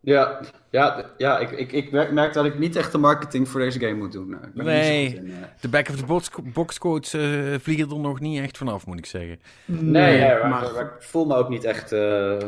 [0.00, 3.78] Ja, ja, ja ik, ik, ik merk dat ik niet echt de marketing voor deze
[3.78, 4.32] game moet doen.
[4.32, 5.36] Ik ben nee, in, uh...
[5.60, 9.40] de back-of-the-box quotes uh, vliegen er nog niet echt vanaf, moet ik zeggen.
[9.64, 12.38] Nee, nee ja, maar, maar, ik voel me ook niet echt uh,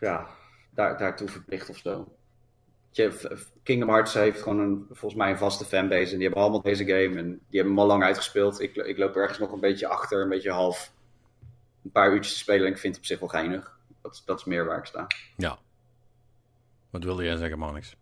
[0.00, 0.26] ja,
[0.70, 2.16] daar, daartoe verplicht of zo.
[3.62, 6.10] Kingdom Hearts heeft gewoon een, volgens mij een vaste fanbase.
[6.10, 7.18] En die hebben allemaal deze game.
[7.18, 8.60] En die hebben hem al lang uitgespeeld.
[8.60, 10.92] Ik, ik loop ergens nog een beetje achter, een beetje half.
[11.84, 13.78] Een paar uurtjes te spelen en ik vind het op zich wel geinig.
[14.02, 15.06] Dat, dat is meer waar ik sta.
[15.36, 15.58] Ja.
[16.90, 17.96] Wat wilde jij zeggen, Manix?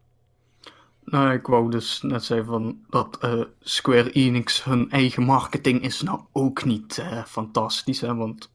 [1.05, 6.03] Nou, ik wou dus net zeggen van dat uh, Square Enix hun eigen marketing is
[6.03, 8.01] nou ook niet uh, fantastisch.
[8.01, 8.15] Hè?
[8.15, 8.54] Want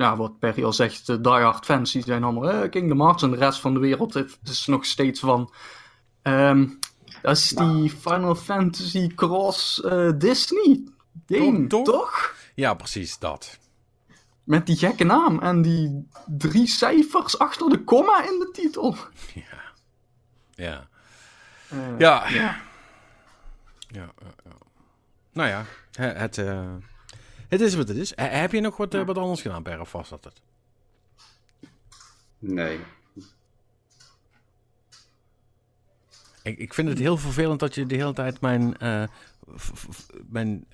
[0.00, 3.30] ja, wat Perry al zegt, de diehard fans die zijn allemaal uh, Kingdom Hearts en
[3.30, 5.52] de rest van de wereld is nog steeds van...
[6.22, 6.78] Um,
[7.22, 9.82] dat is die Final Fantasy Cross
[10.18, 10.84] Disney
[11.26, 11.84] game, toch?
[11.84, 12.34] toch?
[12.54, 13.58] Ja, precies dat.
[14.44, 18.96] Met die gekke naam en die drie cijfers achter de komma in de titel.
[19.34, 19.42] Ja.
[20.54, 20.88] Ja.
[21.72, 22.28] Uh, ja.
[22.28, 22.60] ja.
[23.88, 24.12] Ja.
[25.32, 26.74] Nou ja, het, uh,
[27.50, 28.12] het is wat het is.
[28.16, 30.40] heb je nog wat, uh, wat anders gedaan, Per, of was dat het?
[32.38, 32.78] Nee.
[36.42, 38.76] Ik, ik vind het heel vervelend dat je de hele tijd mijn,
[40.28, 40.66] mijn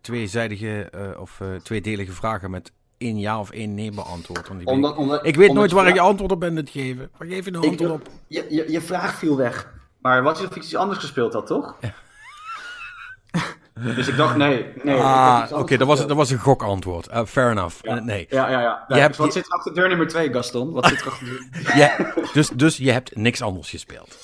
[0.00, 4.48] tweezijdige of tweedelige vragen met één ja of één nee beantwoord.
[4.48, 7.10] Want ik, omdat, omdat, ik weet nooit waar ik je antwoord op ben te geven.
[7.18, 8.08] Waar geef je een antwoord op?
[8.26, 9.72] Je, je, je vraag viel weg.
[9.98, 11.76] Maar wat is of iets anders gespeeld had, toch?
[13.82, 14.72] Dus ik dacht, nee.
[14.82, 17.08] nee ah, oké, dat, was, dat was een gokantwoord.
[17.08, 17.76] Uh, fair enough.
[17.82, 17.96] Ja.
[17.96, 18.26] Uh, nee.
[18.28, 18.84] Ja, ja, ja.
[18.88, 20.72] Je hebt, wat zit er achter deur nummer 2, Gaston?
[20.72, 21.76] Wat zit er achter deur?
[21.82, 24.16] ja, dus, dus je hebt niks anders gespeeld?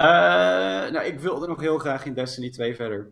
[0.00, 3.10] Uh, nou, ik wilde nog heel graag in Destiny 2 verder.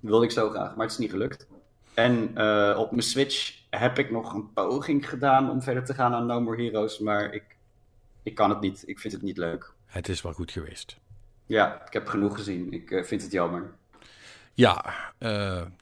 [0.00, 1.46] wilde ik zo graag, maar het is niet gelukt.
[1.94, 6.14] En uh, op mijn Switch heb ik nog een poging gedaan om verder te gaan
[6.14, 7.44] aan No More Heroes, maar ik,
[8.22, 8.82] ik kan het niet.
[8.86, 9.72] Ik vind het niet leuk.
[9.86, 10.96] Het is wel goed geweest.
[11.46, 12.72] Ja, ik heb genoeg gezien.
[12.72, 13.72] Ik vind het jammer.
[14.58, 14.84] Ja,
[15.18, 15.30] uh,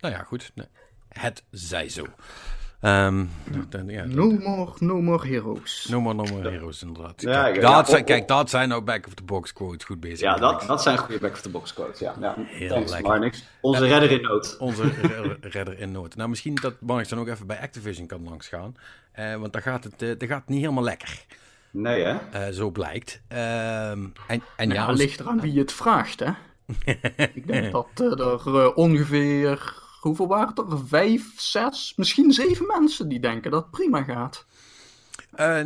[0.01, 0.53] nou ja, goed.
[1.09, 2.07] Het zij zo.
[2.83, 3.31] Um,
[3.69, 5.87] dan, ja, no, more, no more heroes.
[5.91, 7.23] No more, no more heroes, inderdaad.
[7.23, 10.21] Ja, kijk, ja, dat zijn, kijk, dat zijn nou back-of-the-box quotes goed bezig.
[10.21, 12.15] Ja, dat, dat zijn goede back-of-the-box quotes, ja.
[12.21, 12.35] ja.
[12.37, 13.09] Heel Thanks, lekker.
[13.09, 13.45] Marnix.
[13.61, 14.57] Onze uh, redder in nood.
[14.59, 14.91] Onze
[15.41, 16.17] redder in nood.
[16.17, 18.77] Nou, misschien dat Marnix dan ook even bij Activision kan langsgaan.
[19.19, 21.25] Uh, want dan gaat, het, uh, dan gaat het niet helemaal lekker.
[21.71, 22.53] Nee, hè?
[22.53, 23.21] zo blijkt.
[23.29, 26.31] Ehm, en, en nou, ja, ligt eraan wie het vraagt, hè?
[27.35, 30.87] Ik denk dat er ongeveer hoeveel waren het er?
[30.87, 34.47] Vijf, zes, misschien zeven mensen die denken dat het prima gaat.
[35.41, 35.61] Uh,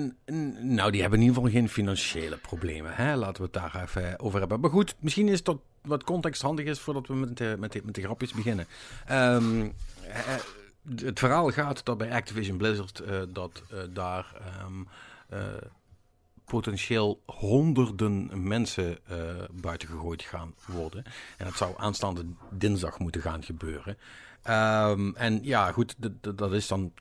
[0.60, 2.94] nou, die hebben in ieder geval geen financiële problemen.
[2.94, 3.16] Hè?
[3.16, 4.60] Laten we het daar even over hebben.
[4.60, 7.94] Maar goed, misschien is dat wat context handig is voordat we met de, met met
[7.94, 8.66] de grapjes beginnen.
[9.10, 9.72] Um,
[10.96, 14.26] het verhaal gaat dat bij Activision Blizzard dat daar
[14.66, 14.88] um,
[16.50, 19.16] potentieel honderden mensen uh,
[19.52, 21.04] buiten gegooid gaan worden.
[21.36, 23.96] En dat zou aanstaande dinsdag moeten gaan gebeuren.
[24.48, 25.96] Um, en ja, goed,
[26.36, 26.92] dat is dan.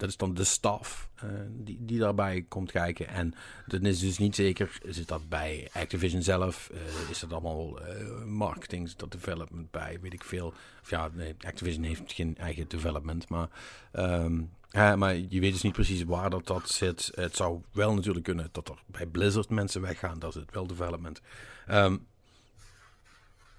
[0.00, 3.08] Dat, is dan de staf uh, die, die daarbij komt kijken.
[3.08, 3.34] En
[3.66, 6.70] dan is dus niet zeker, zit dat bij Activision zelf?
[6.72, 10.54] Uh, is dat allemaal uh, marketing, dat development bij, weet ik veel.
[10.82, 13.48] Of ja, nee, Activision heeft geen eigen development, maar,
[13.92, 17.12] um, maar je weet dus niet precies waar dat, dat zit.
[17.14, 20.66] Het zou wel natuurlijk kunnen dat er bij Blizzard mensen weggaan, dat is het wel
[20.66, 21.20] development.
[21.68, 22.06] Um,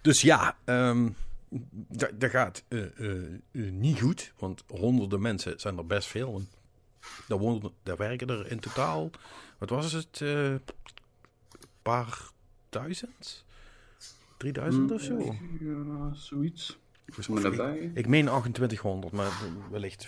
[0.01, 1.15] dus ja, um,
[2.17, 6.41] dat gaat uh, uh, niet goed, want honderden mensen zijn er best veel.
[7.27, 9.09] Daar, wonen, daar werken er in totaal,
[9.57, 10.61] wat was het, een
[11.81, 12.29] paar
[12.69, 13.45] duizend?
[14.37, 15.35] 3000 of zo?
[15.59, 16.79] Ja, zoiets.
[17.05, 17.17] Ik,
[17.93, 19.31] ik meen 2800, maar
[19.71, 20.07] wellicht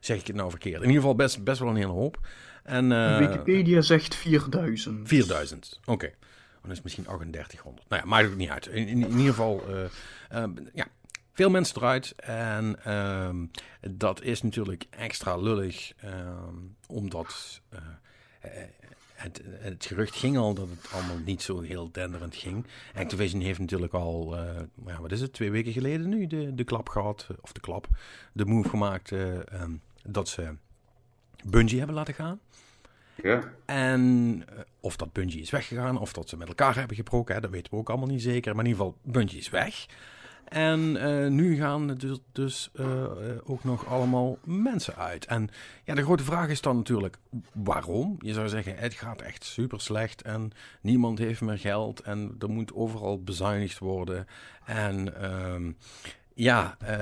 [0.00, 0.76] zeg ik het nou verkeerd.
[0.76, 2.28] In ieder geval best, best wel een hele hoop.
[2.62, 5.08] En, Wikipedia zegt 4000.
[5.08, 6.12] 4000, oké.
[6.66, 7.88] Dan is misschien 3800.
[7.88, 8.66] Nou ja, maakt het niet uit.
[8.66, 9.62] In, ieder geval,
[10.32, 10.44] uh,
[10.74, 10.86] ja,
[11.32, 12.14] veel mensen eruit.
[12.16, 13.30] En uh,
[13.90, 16.54] dat is natuurlijk extra lullig, ehm,
[16.86, 17.78] omdat uh,
[19.14, 22.66] het, het, gerucht ging al dat het allemaal niet zo heel denderend ging.
[22.94, 24.36] Activision heeft natuurlijk al,
[24.86, 27.88] ja, wat is het, twee weken geleden nu de, de klap gehad, of de klap,
[28.32, 30.54] de move gemaakt ehm, dat ze
[31.44, 32.40] Bungie hebben laten gaan.
[33.22, 33.52] Ja.
[33.64, 34.02] En
[34.52, 37.72] uh, of dat Bungie is weggegaan, of dat ze met elkaar hebben gebroken, dat weten
[37.72, 38.54] we ook allemaal niet zeker.
[38.54, 39.86] Maar in ieder geval, Bungie is weg.
[40.48, 43.04] En uh, nu gaan dus, dus uh,
[43.44, 45.26] ook nog allemaal mensen uit.
[45.26, 45.48] En
[45.84, 47.16] ja, de grote vraag is dan natuurlijk
[47.52, 48.16] waarom?
[48.18, 52.50] Je zou zeggen, het gaat echt super slecht en niemand heeft meer geld en er
[52.50, 54.26] moet overal bezuinigd worden.
[54.64, 55.72] En uh,
[56.38, 57.00] Ja, uh,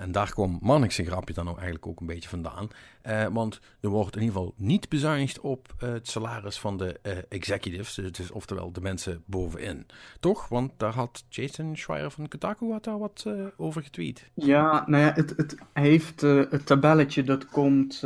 [0.00, 2.68] en daar kwam Mannix zijn grapje dan ook eigenlijk ook een beetje vandaan.
[3.06, 7.94] Uh, want er wordt in ieder geval niet bezuinigd op het salaris van de executives,
[7.94, 9.86] dus, dus, oftewel de mensen bovenin.
[10.20, 10.48] Toch?
[10.48, 13.26] Want daar had Jason Schreier van Kotaku had daar wat
[13.56, 14.30] over getweet.
[14.34, 18.00] Ja, nou ja, het, het heeft het tabelletje dat komt,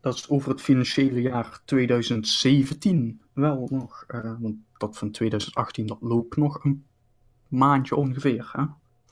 [0.00, 4.04] dat is over het financiële jaar 2017 wel nog.
[4.40, 6.84] want dat van 2018, dat loopt nog een
[7.48, 8.64] maandje ongeveer, hè?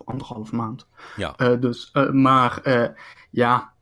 [0.06, 0.86] Anderhalf maand.
[1.16, 1.34] Ja.
[1.38, 2.86] Uh, dus, uh, maar uh,
[3.30, 3.72] ja,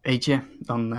[0.00, 0.96] weet je, dan,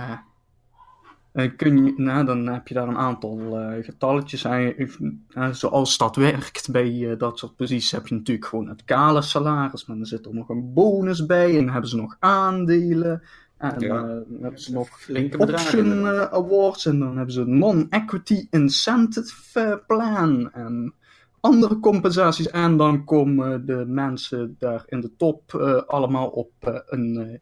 [1.56, 4.44] kun je, nou, dan heb je daar een aantal getalletjes.
[4.44, 9.86] En, zoals dat werkt bij dat soort posities heb je natuurlijk gewoon het kale salaris,
[9.86, 13.22] maar dan zit er nog een bonus bij en dan hebben ze nog aandelen.
[13.56, 13.88] En ja.
[13.88, 20.94] dan hebben ze nog flinke option awards en dan hebben ze non-equity incentive plan en
[21.40, 22.50] andere compensaties.
[22.50, 27.38] En dan komen de mensen daar in de top uh, allemaal op uh, een uh,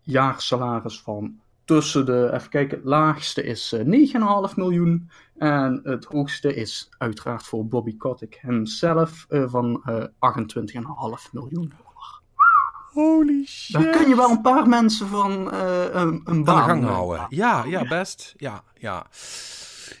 [0.00, 3.82] jaarsalaris van tussen de, even kijken, het laagste is 9,5
[4.54, 5.10] miljoen.
[5.36, 11.72] En het hoogste is uiteraard voor Bobby Kotick hemzelf van 28,5 miljoen
[12.92, 13.82] Holy shit.
[13.82, 17.26] Daar kun je wel een paar mensen van een, een baan gang houden.
[17.28, 18.34] Ja, ja, best.
[18.36, 19.06] Ja, ja.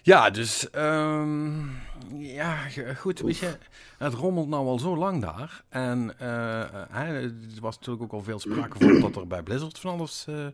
[0.02, 1.78] Ja, dus um,
[2.18, 2.56] ja,
[2.96, 3.56] goed, weet je,
[3.98, 5.62] het rommelt nou al zo lang daar.
[5.68, 9.78] En uh, hè, er was natuurlijk ook al veel sprake van dat er bij Blizzard
[9.78, 10.46] van alles uh,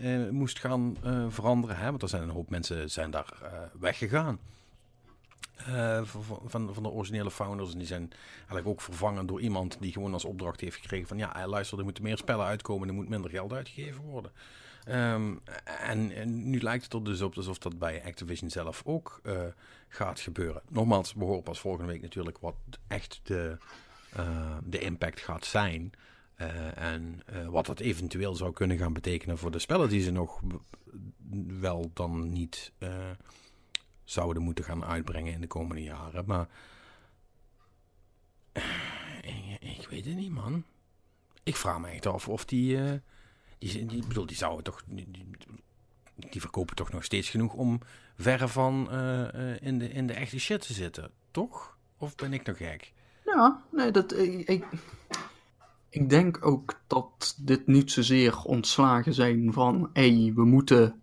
[0.00, 0.96] uh, moest gaan
[1.28, 1.76] veranderen.
[1.76, 1.90] Hè?
[1.90, 3.32] Want er zijn een hoop mensen zijn daar
[3.80, 4.38] weggegaan.
[6.02, 7.72] van, van, van de originele founders.
[7.72, 11.18] En die zijn eigenlijk ook vervangen door iemand die gewoon als opdracht heeft gekregen van
[11.18, 14.32] ja, luister, er moeten meer spellen uitkomen, er moet minder geld uitgegeven worden.
[14.88, 19.40] Um, en, nu lijkt het er dus op alsof dat bij Activision zelf ook uh,
[19.88, 20.62] gaat gebeuren.
[20.68, 22.56] Nogmaals, we horen pas volgende week natuurlijk wat
[22.86, 23.56] echt de,
[24.16, 25.92] uh, de impact gaat zijn.
[26.36, 30.40] Uh, en wat dat eventueel zou kunnen gaan betekenen voor de spellen die ze nog
[31.60, 32.72] wel dan niet
[34.04, 36.24] zouden moeten gaan uitbrengen in de komende jaren.
[36.26, 36.48] Maar
[39.22, 40.64] ik, ik, weet het niet, man.
[41.42, 43.00] Ik vraag me echt af of die
[43.58, 44.82] die, bedoel, die toch.
[46.30, 47.80] Die, verkopen toch nog steeds genoeg om
[48.16, 51.76] verre van uh, uh, in, de, in de echte shit te zitten, toch?
[51.98, 52.92] Of ben ik nog gek?
[53.24, 54.18] Ja, nee, dat.
[54.18, 54.64] Ik, ik,
[55.88, 59.90] ik denk ook dat dit niet zozeer ontslagen zijn van.
[59.92, 61.02] hé, hey, we moeten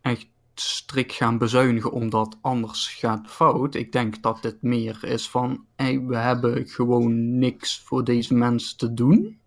[0.00, 3.74] echt strikt gaan bezuinigen omdat anders gaat fout.
[3.74, 5.64] Ik denk dat dit meer is van.
[5.76, 9.38] hey, we hebben gewoon niks voor deze mensen te doen.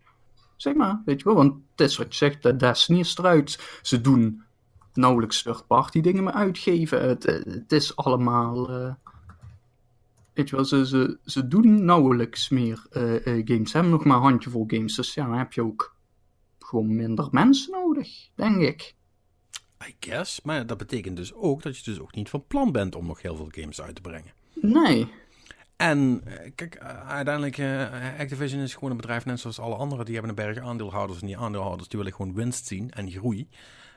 [0.56, 3.78] Zeg maar, weet je wel, want is wat je zegt, Destiny is eruit.
[3.82, 4.42] Ze doen
[4.92, 7.08] nauwelijks third-party dingen meer uitgeven.
[7.08, 8.94] Het, het is allemaal, uh,
[10.32, 13.70] weet je wel, ze, ze, ze doen nauwelijks meer uh, games.
[13.70, 15.96] Ze hebben nog maar een handjevol games, dus ja, dan heb je ook
[16.58, 18.94] gewoon minder mensen nodig, denk ik.
[19.88, 22.94] I guess, maar dat betekent dus ook dat je dus ook niet van plan bent
[22.94, 24.32] om nog heel veel games uit te brengen.
[24.54, 25.08] Nee,
[25.78, 27.86] en eh, kijk, eh, uiteindelijk, uh,
[28.18, 30.04] Activision is gewoon een bedrijf net zoals alle anderen.
[30.04, 33.48] Die hebben een berg aandeelhouders en die aandeelhouders die willen gewoon winst zien en groei.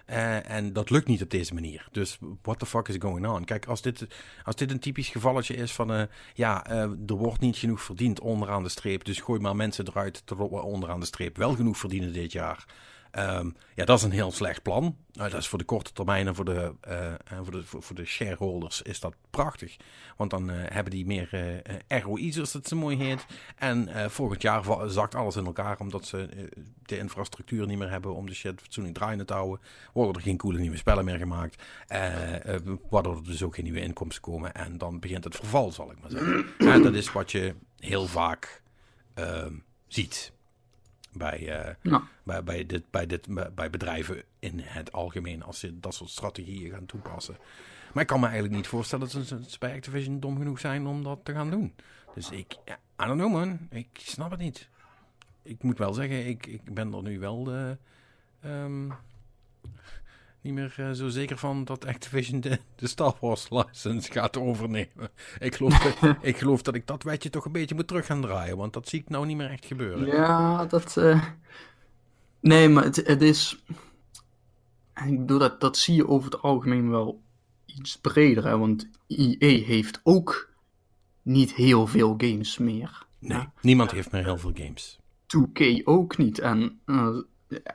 [0.06, 1.88] En dat lukt niet op deze manier.
[1.92, 3.46] Dus what the fuck is going on?
[3.46, 4.08] Kijk, als dit,
[4.44, 6.08] als dit een typisch gevalletje is van...
[6.34, 9.04] Ja, uh, er wordt niet genoeg verdiend onderaan de streep...
[9.04, 12.66] dus gooi maar mensen eruit we onderaan de streep wel genoeg verdienen dit jaar...
[13.20, 14.96] Um, ja, dat is een heel slecht plan.
[15.14, 18.06] Uh, dat is voor de korte termijn en voor de, uh, voor, de, voor, de
[18.06, 19.78] shareholders is dat prachtig.
[20.18, 23.26] Want dan uh, hebben die meer ROI, zoals het zo mooi heet.
[23.56, 26.50] En volgend jaar zakt alles in elkaar, omdat ze
[26.86, 29.60] de infrastructuur niet meer hebben om de shit fatsoenlijk draaiende te houden.
[29.94, 31.64] Worden er geen coole nieuwe spellen meer gemaakt.
[32.90, 34.54] waardoor er dus ook geen nieuwe inkomsten komen.
[34.54, 36.46] En dan begint het verval, zal ik maar zeggen.
[36.74, 38.62] en dat is wat je heel vaak
[39.14, 39.54] ehm,
[39.88, 40.34] ziet
[41.14, 45.94] bij, uh, bij, bij, dit, bij, dit, bij bedrijven in het algemeen als ze dat
[45.94, 47.38] soort strategieën gaan toepassen.
[47.94, 51.04] Maar ik kan me eigenlijk niet voorstellen dat ze bij Activision dom genoeg zijn om
[51.04, 51.76] dat te gaan doen.
[52.16, 54.70] Dus ik, ja, I don't know man, ik snap het niet.
[55.44, 57.78] Ik moet wel zeggen, ik, ik ben er nu wel de,
[58.46, 58.94] um,
[60.42, 65.10] niet meer uh, zo zeker van dat Activision de, de Star Wars license gaat overnemen.
[65.40, 68.22] Ik geloof, dat, ik geloof dat ik dat wetje toch een beetje moet terug gaan
[68.22, 70.06] draaien, want dat zie ik nou niet meer echt gebeuren.
[70.06, 70.96] Ja, dat.
[70.98, 71.24] Uh...
[72.40, 73.64] Nee, maar het, het is.
[75.06, 77.22] Ik bedoel, dat, dat zie je over het algemeen wel
[77.66, 78.58] iets breder, hè?
[78.58, 80.50] want EA heeft ook
[81.22, 83.06] niet heel veel games meer.
[83.20, 85.00] Nee, niemand heeft meer heel veel games.
[85.38, 86.40] 2K ook niet.
[86.40, 87.18] En uh,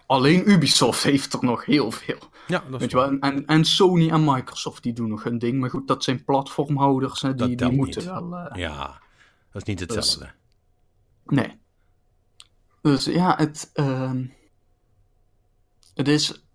[0.06, 2.18] alleen Ubisoft heeft er nog heel veel.
[2.46, 3.18] Ja, dat Weet je wel?
[3.18, 5.60] En, en Sony en Microsoft die doen nog hun ding.
[5.60, 7.22] Maar goed, dat zijn platformhouders.
[7.22, 8.10] Hè, die, die moeten niet.
[8.10, 8.32] wel.
[8.32, 9.00] Uh, ja,
[9.52, 10.32] dat is niet hetzelfde.
[11.24, 11.58] Dus, nee.
[12.80, 14.26] Dus ja, het, ehm,
[15.94, 16.46] het is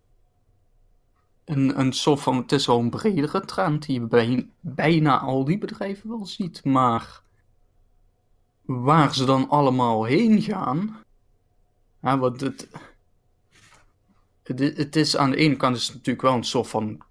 [1.45, 5.45] een, een soort van, het is wel een bredere trend die je bij bijna al
[5.45, 7.21] die bedrijven wel ziet, maar
[8.61, 11.03] waar ze dan allemaal heen gaan,
[12.01, 12.67] ja, want het,
[14.43, 17.01] het, het is aan de ene kant is het natuurlijk wel een soort van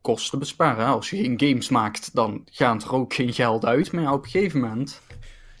[0.00, 0.86] kosten besparen.
[0.86, 3.92] Als je geen games maakt, dan gaat er ook geen geld uit.
[3.92, 5.00] Maar ja, op een gegeven moment.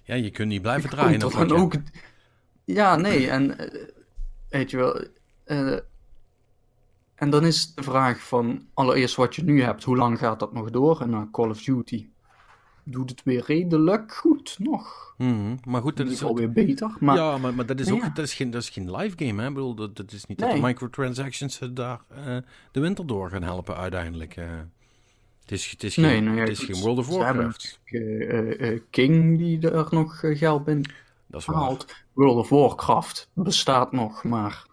[0.04, 1.18] Ja, je kunt niet blijven draaien.
[1.18, 1.74] Dan ook...
[2.64, 3.84] Ja, nee, en uh,
[4.48, 5.04] weet je wel.
[5.46, 5.78] Uh,
[7.14, 10.52] en dan is de vraag van allereerst wat je nu hebt, hoe lang gaat dat
[10.52, 11.00] nog door?
[11.00, 12.08] En uh, Call of Duty
[12.84, 15.14] doet het weer redelijk goed nog.
[15.18, 16.96] Mm, maar goed, dat is alweer beter.
[17.00, 18.08] Maar, ja, maar, maar dat is ook ja.
[18.08, 19.42] dat is geen, dat is geen live game.
[19.42, 19.48] Hè?
[19.48, 20.48] Ik bedoel, dat, dat is niet nee.
[20.48, 22.36] dat de microtransactions daar uh,
[22.72, 24.36] de winter door gaan helpen uiteindelijk.
[24.36, 24.44] Uh,
[25.40, 27.80] het is, het is, geen, nee, nou ja, het is geen World of Warcraft.
[27.84, 30.84] Uh, King die er nog geld in
[31.26, 31.86] dat is haalt.
[31.86, 32.04] Waar.
[32.12, 34.66] World of Warcraft bestaat nog, maar?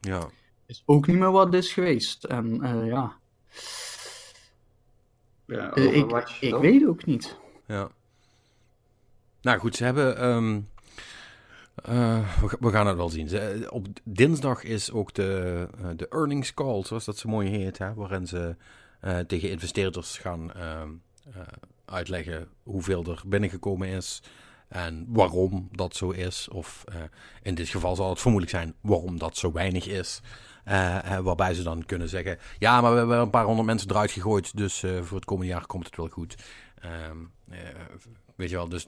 [0.00, 0.30] Ja.
[0.66, 2.24] is ook niet meer wat het is geweest.
[2.24, 3.16] En ja.
[5.46, 7.38] Ja, ik, ik weet ook niet.
[7.66, 7.90] Ja.
[9.40, 10.24] Nou goed, ze hebben.
[10.24, 10.68] Um,
[11.88, 13.28] uh, we, we, gaan het wel zien.
[13.28, 17.78] Ze, op dinsdag is ook de, uh, de earnings call, zoals dat zo mooi heet,
[17.78, 18.56] hè, waarin ze
[19.04, 20.52] uh, tegen investeerders gaan
[21.84, 24.22] uitleggen hoeveel er binnengekomen is
[24.68, 26.48] en waarom dat zo is.
[26.48, 26.84] Of
[27.42, 30.20] in dit geval zal het vermoedelijk zijn waarom dat zo weinig is.
[31.22, 34.56] Waarbij ze dan kunnen zeggen: Ja, maar we hebben een paar honderd mensen eruit gegooid,
[34.56, 36.34] dus voor het komende jaar komt het wel goed.
[37.10, 37.32] Um,
[38.34, 38.86] Weet je wel, dus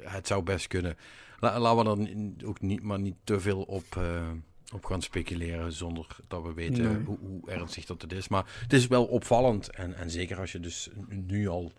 [0.00, 0.96] het zou best kunnen.
[1.38, 4.30] La, laten we dan ook niet, maar niet te veel op, uh,
[4.74, 7.04] op gaan speculeren zonder dat we weten nee.
[7.04, 8.28] hoe, hoe, ernstig dat het is.
[8.28, 11.72] Maar het is wel opvallend en, en zeker als je dus nu al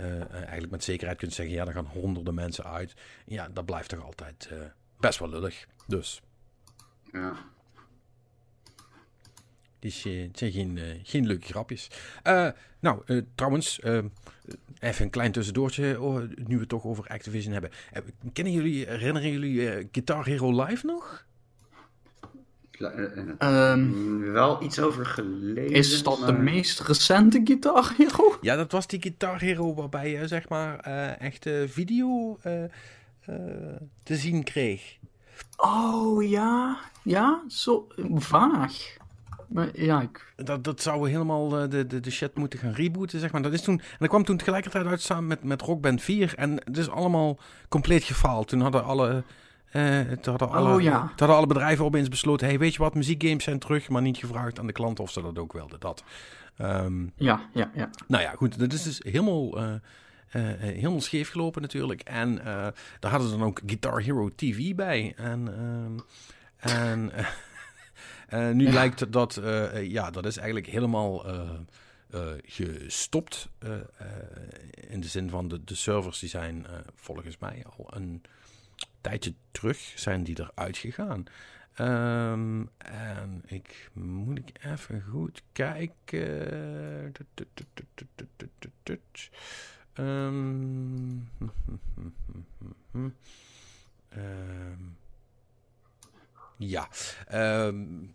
[0.00, 2.94] uh, eigenlijk met zekerheid kunt zeggen, ja, dan gaan honderden mensen uit.
[3.26, 4.58] Ja, dat blijft toch altijd uh,
[4.98, 5.66] best wel lullig.
[5.86, 6.22] Dus.
[7.12, 7.36] Ja.
[9.84, 11.90] Dus het zijn geen, geen leuke grapjes.
[12.80, 13.80] nou, trouwens,
[14.80, 17.70] Even een klein tussendoortje, oh, nu we het toch over Activision hebben.
[18.32, 21.24] Kennen jullie, herinneren jullie uh, Guitar Hero Live nog?
[23.38, 25.72] Um, wel iets over gelezen.
[25.72, 26.26] Is dat maar...
[26.26, 28.38] de meest recente Guitar Hero?
[28.40, 32.38] Ja, dat was die Guitar Hero waarbij je zeg maar uh, echt uh, video
[34.02, 34.96] te zien kreeg.
[35.56, 38.96] Oh ja, ja, zo vaag.
[39.54, 40.32] Maar ja, ik...
[40.36, 43.42] dat, dat zou helemaal de, de, de shit moeten gaan rebooten, zeg maar.
[43.42, 46.34] Dat is toen, en dat kwam toen tegelijkertijd uit samen met, met Rock Band 4.
[46.36, 47.38] En het is allemaal
[47.68, 48.48] compleet gefaald.
[48.48, 49.24] Toen hadden alle...
[49.72, 51.00] Uh, toen hadden alle, oh, ja.
[51.00, 52.46] toen hadden alle bedrijven opeens besloten...
[52.46, 53.88] hey, weet je wat, muziekgames zijn terug...
[53.88, 55.80] maar niet gevraagd aan de klanten of ze dat ook wilden.
[55.80, 56.04] Dat.
[56.58, 57.90] Um, ja, ja, ja.
[58.06, 58.58] Nou ja, goed.
[58.58, 59.62] Dat is dus helemaal...
[59.62, 59.72] Uh,
[60.32, 62.00] uh, helemaal scheef gelopen natuurlijk.
[62.00, 62.34] En
[63.00, 65.12] daar hadden ze dan ook Guitar Hero TV bij.
[65.16, 65.48] En...
[66.58, 67.26] en uh,
[68.52, 68.72] nu ja.
[68.72, 71.26] lijkt dat, uh, ja, dat is eigenlijk helemaal
[72.44, 73.48] gestopt.
[74.88, 78.22] in de zin van de, de servers die zijn volgens mij al een
[79.00, 81.24] tijdje terug zijn die eruit gegaan.
[81.78, 87.12] Um, en ik moet ik even goed kijken.
[89.98, 91.28] Um,
[92.94, 93.14] um,
[96.56, 96.88] ja,
[97.66, 98.14] um,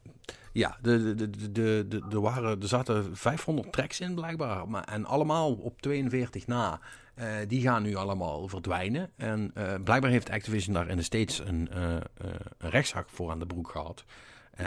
[0.54, 4.70] ja de, de, de, de, de, waren, er zaten 500 tracks in blijkbaar.
[4.70, 6.80] Maar, en allemaal op 42 na.
[7.16, 9.12] Uh, die gaan nu allemaal verdwijnen.
[9.16, 11.96] En uh, blijkbaar heeft Activision daar in de States een, uh,
[12.58, 14.04] een rechtszaak voor aan de broek gehad.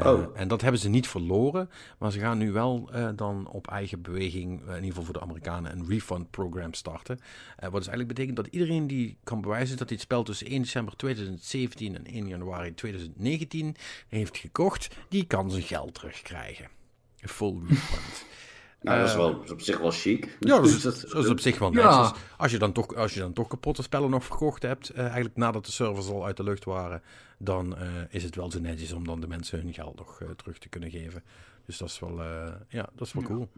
[0.01, 0.27] Oh.
[0.35, 4.03] En dat hebben ze niet verloren, maar ze gaan nu wel uh, dan op eigen
[4.03, 7.21] beweging, uh, in ieder geval voor de Amerikanen, een refund program starten.
[7.57, 10.63] Wat dus eigenlijk betekent dat iedereen die kan bewijzen dat hij het spel tussen 1
[10.63, 13.77] december 2017 en 1 januari 2019
[14.09, 16.69] heeft gekocht, die kan zijn geld terugkrijgen.
[17.17, 18.25] Full refund.
[18.83, 20.37] Nou, dat is, wel, dat is op zich wel chic.
[20.41, 22.01] Ja, dat is, dat is op zich wel ja.
[22.01, 22.21] netjes.
[22.37, 25.37] Als je, dan toch, als je dan toch kapotte spellen nog verkocht hebt, uh, eigenlijk
[25.37, 27.03] nadat de servers al uit de lucht waren,
[27.39, 30.29] dan uh, is het wel zo netjes om dan de mensen hun geld nog uh,
[30.31, 31.23] terug te kunnen geven.
[31.67, 32.23] Dus dat is wel,
[32.69, 33.49] ja, dat is wel cool.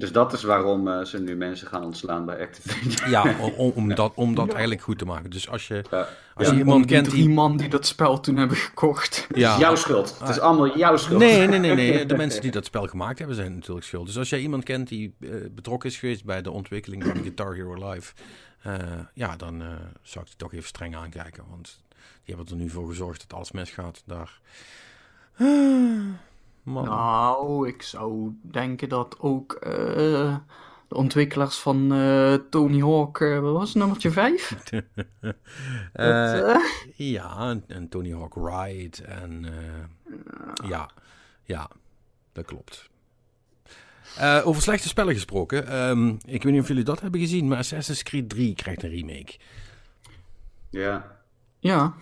[0.00, 3.10] Dus dat is waarom uh, ze nu mensen gaan ontslaan bij Activision.
[3.10, 4.52] Ja, om, om dat, om dat ja.
[4.52, 5.30] eigenlijk goed te maken.
[5.30, 6.08] Dus als je, ja.
[6.34, 7.28] als je ja, iemand kent die...
[7.28, 9.26] man die dat spel toen hebben gekocht.
[9.34, 9.48] Ja.
[9.48, 10.18] Het is jouw schuld.
[10.18, 11.18] Het is allemaal jouw schuld.
[11.18, 12.06] Nee, nee, nee, nee.
[12.06, 14.06] De mensen die dat spel gemaakt hebben zijn natuurlijk schuld.
[14.06, 17.54] Dus als jij iemand kent die uh, betrokken is geweest bij de ontwikkeling van Guitar
[17.54, 18.12] Hero Live...
[18.66, 18.74] Uh,
[19.14, 19.62] ja, dan
[20.02, 21.44] zou ik die toch even streng aankijken.
[21.50, 21.80] Want
[22.24, 24.40] die hebben er nu voor gezorgd dat alles misgaat daar.
[26.62, 26.84] Man.
[26.84, 30.36] Nou, ik zou denken dat ook uh,
[30.88, 34.54] de ontwikkelaars van eh, Tony Hawk, eh, wat was het, nummertje 5?
[35.92, 36.56] Eh,
[36.96, 40.90] ja, en, en Tony Hawk Ride en eh, ja,
[41.44, 41.70] ja,
[42.32, 42.88] dat klopt.
[44.16, 45.66] Eh, over slechte spellen gesproken.
[45.66, 48.90] ehm, ik weet niet of jullie dat hebben gezien, maar Assassin's Creed 3 krijgt een
[48.90, 49.38] remake.
[50.70, 51.18] Ja.
[51.58, 51.94] Ja,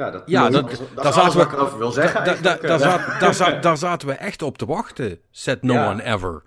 [0.00, 1.90] Ja, dat, Ja, dat, dat- dat, daar is zaten alles we- wat ik erover wil
[1.92, 2.24] zeggen.
[2.24, 2.62] Da- da- eigenlijk.
[2.66, 5.18] daar, zat- daar, zat- daar zaten we echt op te wachten.
[5.30, 5.90] Said no Ja.
[5.90, 6.42] one ever.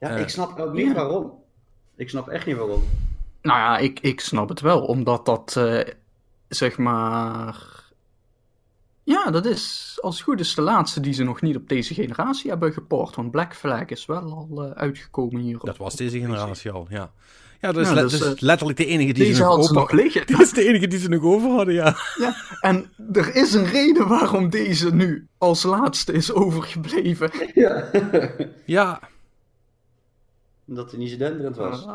[0.00, 1.32] ja, eh, ik snap ook niet waarom.
[1.96, 2.84] Ik snap echt niet waarom.
[3.42, 5.88] nou ja, ik, ik snap het wel, omdat dat, eh,
[6.48, 7.56] zeg maar...
[9.04, 11.94] Ja, dat is als het goed is de laatste die ze nog niet op deze
[11.94, 13.14] generatie hebben geport.
[13.16, 15.58] Want Black Flag is wel al eh, uitgekomen hier.
[15.62, 17.10] Dat was deze generatie al, ja.
[17.60, 19.40] Ja, dat is, Ja, le- dus, dat is eh, letterlijk de enige die Deze ze
[19.40, 20.26] nog hadden ze open nog liggen.
[20.36, 21.96] Dat is de enige die ze nog over hadden, ja.
[22.18, 27.30] Ja, en er is een reden waarom deze nu als laatste is overgebleven.
[27.54, 27.90] Ja.
[28.64, 29.00] Ja,
[30.66, 31.86] Omdat hij niet zo denderend was.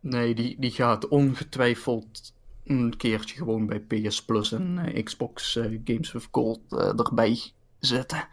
[0.00, 2.32] Nee, die, die gaat ongetwijfeld
[2.64, 6.60] een keertje gewoon bij PS Plus en eh, Xbox eh, Games with Gold
[6.96, 7.38] erbij
[7.78, 8.28] zetten.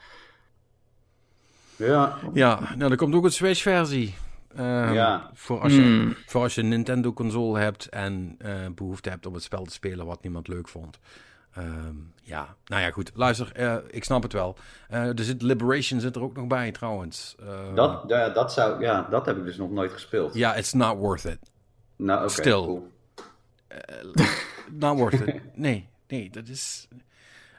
[1.76, 2.20] Ja.
[2.34, 2.76] ja.
[2.78, 4.16] Nou, er komt ook een Switch-versie.
[4.56, 5.30] Ehm, Ja.
[5.34, 6.16] Voor als je, Hmm.
[6.26, 10.06] voor als je een Nintendo-console hebt en eh, behoefte hebt om het spel te spelen
[10.06, 11.00] wat niemand leuk vond.
[11.54, 13.12] Ehm, ja, nou ja, goed.
[13.14, 14.58] Luister, eh, ik snap het wel.
[14.89, 17.36] Eh, er zit Liberation zit er ook nog bij, trouwens.
[17.39, 20.34] Ehm, Dat, ja, dat zou, ja, dat heb ik dus nog nooit gespeeld.
[20.34, 21.39] Ja, it's not worth it.
[21.95, 22.30] nou, oké.
[22.30, 22.66] Stil.
[22.66, 22.91] cool.
[24.80, 25.41] Not worth it.
[25.56, 26.88] Nee, nee, dat is...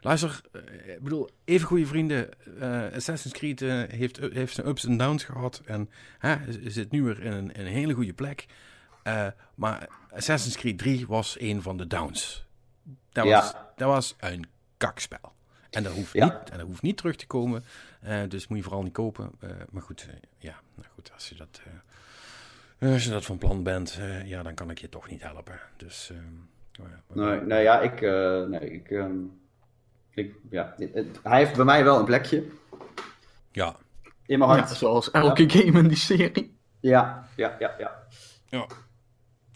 [0.00, 2.28] Luister, eh, ik bedoel, even goede vrienden.
[2.60, 5.62] eh, Assassin's Creed eh, heeft, heeft zijn ups en downs gehad.
[5.64, 6.36] En hè,
[6.70, 8.46] zit nu weer in een, in een hele goede plek.
[9.54, 12.46] Maar Assassin's Creed 3 was een van de downs.
[13.12, 13.30] Dat Ja.
[13.40, 14.46] was, dat was een
[14.76, 15.32] kakspel.
[15.70, 16.24] En dat hoeft, Ja.
[16.24, 17.64] niet, en dat hoeft niet terug te komen.
[18.28, 19.30] Dus moet je vooral niet kopen.
[19.70, 21.60] Maar goed, ja, nou goed, als je dat...
[22.78, 25.60] als je dat van plan bent, ja, dan kan ik je toch niet helpen.
[25.76, 26.22] Dus, ehm,
[26.78, 28.00] nou ja, Nee, nee, ja, ik,
[28.48, 29.16] nee, ik, ehm,
[30.26, 32.44] ik ja, het- het- hij heeft bij mij wel een plekje
[33.52, 33.76] ja,
[34.26, 34.70] in mijn Ja, hart.
[34.70, 36.56] zoals elke game in die serie.
[36.80, 38.06] Ja, ja, ja, ja.
[38.48, 38.66] ja.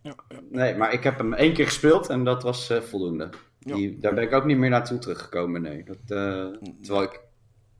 [0.03, 0.41] ja, ja.
[0.51, 3.31] Nee, maar ik heb hem één keer gespeeld en dat was eh, voldoende.
[3.59, 5.85] Die, daar ben ik ook niet meer naartoe teruggekomen, nee.
[5.85, 6.47] Dat, eh,
[6.83, 7.21] terwijl ik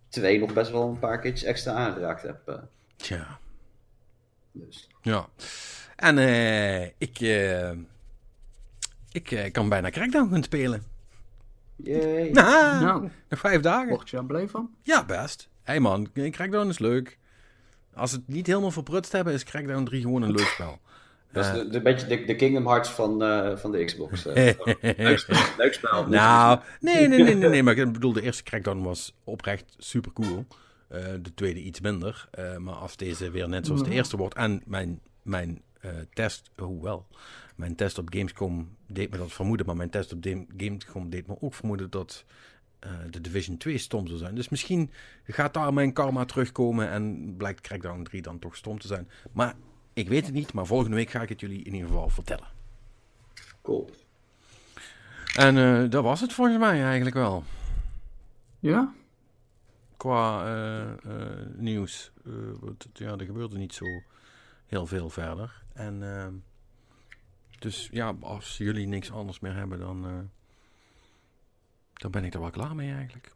[0.09, 2.49] twee nog best wel een paar keertjes extra aangeraakt heb.
[2.49, 2.55] eh,
[2.97, 3.39] Tja,
[4.53, 4.89] dus.
[5.03, 5.27] ja.
[5.97, 7.71] En eh, ik, eh,
[9.13, 10.83] ik kan bijna Crackdown gaan spelen.
[11.77, 12.33] Nou,
[12.85, 13.89] Nou, nog vijf dagen.
[13.89, 14.71] word je daar blij van?
[14.83, 15.49] Ja, best.
[15.63, 17.19] Hé hey man, Crackdown is leuk.
[17.95, 20.79] Als het niet helemaal verprutst hebben, is Crackdown 3 gewoon een leuk spel.
[21.33, 24.27] Dat is de, de, beetje de, de Kingdom Hearts van, eh, van de Xbox.
[24.27, 24.55] eh.
[24.97, 25.41] leuk spel.
[25.59, 26.07] Leuk spel.
[26.09, 30.13] Nou, nee, nee, nee, nee, nee, maar ik bedoel, de eerste Crackdown was oprecht super
[30.13, 30.47] cool.
[30.89, 32.29] Eh, de tweede iets minder.
[32.31, 34.35] Eh, maar als deze weer net zoals de eerste wordt.
[34.35, 37.07] En mijn, mijn eh, test, hoewel,
[37.57, 39.67] mijn test op Gamescom deed me dat vermoeden.
[39.67, 42.25] Maar mijn test op Game- Gamescom deed me ook vermoeden dat
[42.79, 44.35] eh, de Division 2 stom zou zijn.
[44.35, 44.91] Dus misschien
[45.25, 49.09] gaat daar mijn karma terugkomen en blijkt Crackdown 3 dan toch stom te zijn.
[49.33, 49.55] Maar
[49.93, 52.47] ik weet het niet, maar volgende week ga ik het jullie in ieder geval vertellen.
[53.63, 53.91] Cool.
[55.37, 57.45] En eh, dat was het volgens mij eigenlijk wel.
[58.59, 58.95] Ja?
[59.97, 62.13] Qua eh, eh, nieuws.
[62.25, 62.33] Eh,
[62.93, 63.85] ja, er gebeurde niet zo
[64.67, 65.63] heel veel verder.
[65.75, 66.35] En ehm,
[67.59, 70.19] dus ja, als jullie niks anders meer hebben, dan, eh,
[71.93, 73.33] dan ben ik er wel klaar mee eigenlijk.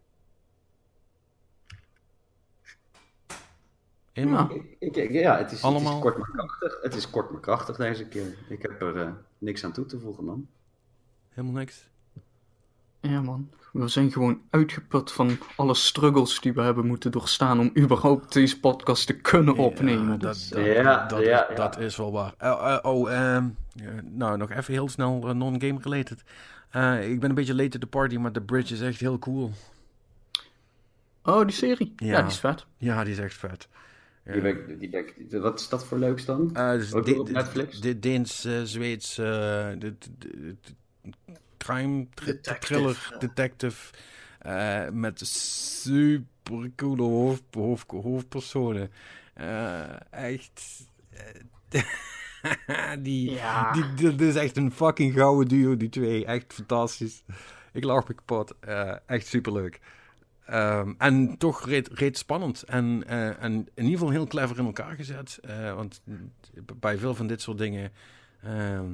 [4.12, 4.50] Ja.
[4.78, 5.84] Ik, ik- ja, het is, Allemaal?
[5.86, 6.82] het is kort maar krachtig.
[6.82, 8.38] Het is kort maar krachtig deze keer.
[8.48, 10.48] Ik heb er eh, niks aan toe te voegen, man.
[11.28, 11.88] Helemaal niks.
[13.00, 13.50] Ja, man.
[13.72, 18.60] We zijn gewoon uitgeput van alle struggles die we hebben moeten doorstaan om überhaupt deze
[18.60, 20.04] podcast te kunnen opnemen.
[20.12, 21.54] Ja, dat, Dus, dat, eh, Ja, dat, ja, ja.
[21.54, 22.34] dat is wel waar.
[22.40, 26.22] Oh, eh, oh ehm, eh, nou, nog even heel snel eh, non-game related.
[26.70, 29.18] Eh, ik ben een beetje late to the party, maar de bridge is echt heel
[29.18, 29.50] cool.
[31.22, 31.92] Oh, die serie?
[31.96, 32.20] Ja, Ja.
[32.22, 32.66] die is vet.
[32.76, 33.68] Ja, die is echt vet.
[34.32, 36.50] Die ben die ben wat is dat voor leuks dan?
[36.54, 37.80] Eh, dus Ook de- op Netflix?
[37.80, 39.20] De Deens, eh, Zweeds,
[41.58, 43.18] crime Detective, thriller ja.
[43.18, 43.94] detective
[44.38, 48.90] eh, met super coole hoofd, hoofd, hoofdpersonen.
[49.34, 50.86] Eh, echt.
[51.70, 51.82] eh,
[53.04, 53.72] die, Ja.
[53.72, 56.24] die, dit is echt een fucking gouden duo, die twee.
[56.24, 57.22] Echt fantastisch.
[57.72, 58.54] Ik lach me kapot.
[59.06, 59.80] Echt superleuk.
[60.46, 62.62] Ehm, en toch reed, reed spannend.
[62.62, 63.06] En,
[63.38, 65.40] en in ieder geval heel clever in elkaar gezet.
[65.74, 66.02] Want
[66.78, 67.92] bij veel van dit soort dingen
[68.42, 68.90] ehm,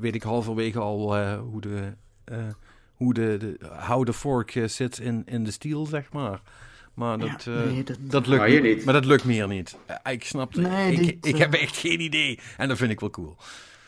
[0.00, 1.92] weet ik halverwege al eh, hoe de,
[2.24, 2.38] eh,
[2.94, 6.42] hoe de, de how the fork eh, zit in, in de stiel, zeg maar.
[6.94, 8.84] Maar dat, eh, nee, dat- dat lukt Maar niet.
[8.84, 9.76] dat lukt me hier niet.
[10.10, 10.62] Ik snap het.
[10.62, 12.38] Nee, ik, dit, ik heb echt geen idee.
[12.56, 13.36] En dat vind ik wel cool.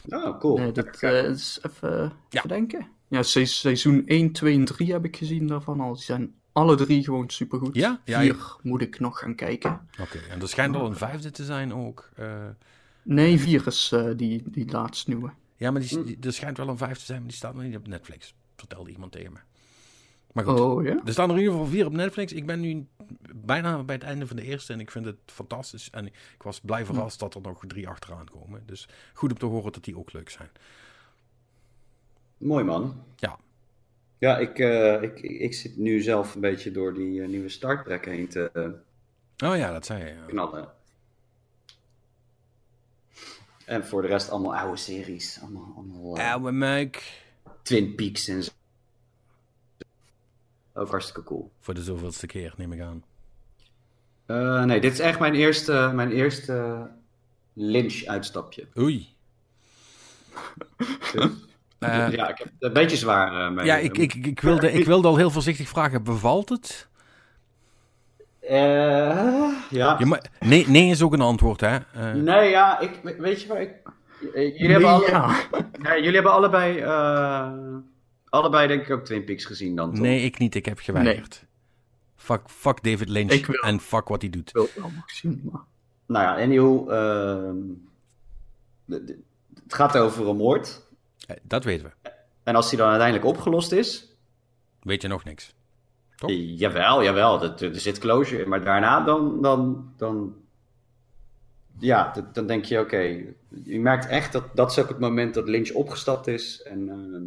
[0.08, 0.56] Oh, cool.
[0.58, 2.38] Nee, dat is even, Ja.
[2.38, 2.86] even denken.
[3.08, 5.92] Ja, se- seizoen 1, 2 en 3 heb ik gezien daarvan al.
[5.94, 7.74] Die zijn alle drie gewoon supergoed.
[7.74, 8.00] Ja?
[8.04, 9.80] Ja, Vier moet ik nog gaan kijken.
[10.00, 12.08] Oké, en er schijnt al een vijfde te zijn ook.
[12.16, 12.26] eh.
[13.02, 15.30] Nee, vier is eh, die, die laatste nieuwe.
[15.60, 17.62] Ja, maar die, die- er schijnt wel een vijfde te zijn, maar die staat nog
[17.62, 18.34] niet op Netflix.
[18.56, 19.38] Vertelde iemand tegen me.
[20.32, 21.00] Maar goed, Oh ja?
[21.04, 22.32] er staan er in ieder geval vier op Netflix.
[22.32, 22.86] Ik ben nu
[23.34, 25.90] bijna bij het einde van de eerste en ik vind het fantastisch.
[25.90, 28.62] En ik was blij verrast dat er nog drie achteraan komen.
[28.66, 30.48] Dus goed om te horen dat die ook leuk zijn.
[32.38, 33.02] Mooi man.
[33.16, 33.38] Ja.
[34.18, 37.84] Ja, ik, eh, ik, ik zit nu zelf een beetje door die eh, nieuwe Star
[37.84, 38.50] Trek heen te
[39.38, 40.10] eh, Oh ja, dat zei je.
[40.14, 40.24] ja.
[40.26, 40.68] knallen.
[43.70, 45.38] En voor de rest allemaal oude series.
[45.42, 47.22] Allemaal, allemaal eh, Oude meuk.
[47.62, 48.50] Twin Peaks en zo.
[50.74, 51.50] Ook hartstikke cool.
[51.60, 53.04] Voor de zoveelste keer, neem ik aan.
[54.26, 56.86] Eh, nee, dit is echt mijn eerste, mijn eerste
[57.52, 58.66] Lynch-uitstapje.
[58.78, 59.08] Oei.
[61.80, 63.64] Eh, ja, ik heb het een beetje zwaar eh, mee.
[63.64, 66.88] ja, ik, ik, ik, wilde, ik wilde al heel voorzichtig vragen, bevalt het?
[68.40, 69.96] Eh, ja.
[69.98, 71.76] Ja, maar, nee, nee is ook een antwoord, hè?
[71.94, 73.74] Eh, Nee, ja, ik, weet je waar ik...
[74.34, 75.40] eh, Jullie, hebben, alle, ja.
[75.82, 77.52] ja, jullie hebben allebei, eh,
[78.28, 80.00] allebei denk ik ook Twin Peaks gezien dan, toch?
[80.00, 80.54] nee, ik niet.
[80.54, 81.44] Ik heb geweigerd.
[82.16, 83.60] Fuck, fuck David Lynch Ik wil.
[83.62, 84.48] en fuck wat hij doet.
[84.48, 85.60] Ik wil het wel zien, maar...
[86.06, 87.56] Nou ja, anyhow, ehm,
[89.64, 90.82] het gaat over een moord.
[91.42, 92.10] Dat weten we.
[92.42, 94.08] En als die dan uiteindelijk opgelost is,
[94.82, 95.54] Weet je nog niks.
[96.28, 98.48] Eh, jawel, jawel, dat- er zit closure in.
[98.48, 100.34] Maar daarna dan, dan, dan
[101.78, 102.98] ja, dan denk je, oké,
[103.64, 106.62] je merkt echt dat dat is ook het moment dat Lynch opgestapt is.
[106.62, 107.22] En ehm,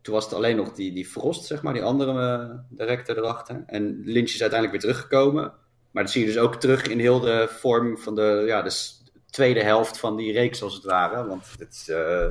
[0.00, 3.62] toen was het alleen nog die, die Frost, zeg maar, die andere director erachter.
[3.66, 5.52] En Lynch is uiteindelijk weer teruggekomen.
[5.90, 8.92] Maar dat zie je dus ook terug in heel de vorm van de, ja, de
[9.30, 11.26] tweede helft van die reeks, als het ware.
[11.26, 12.26] Want het eh,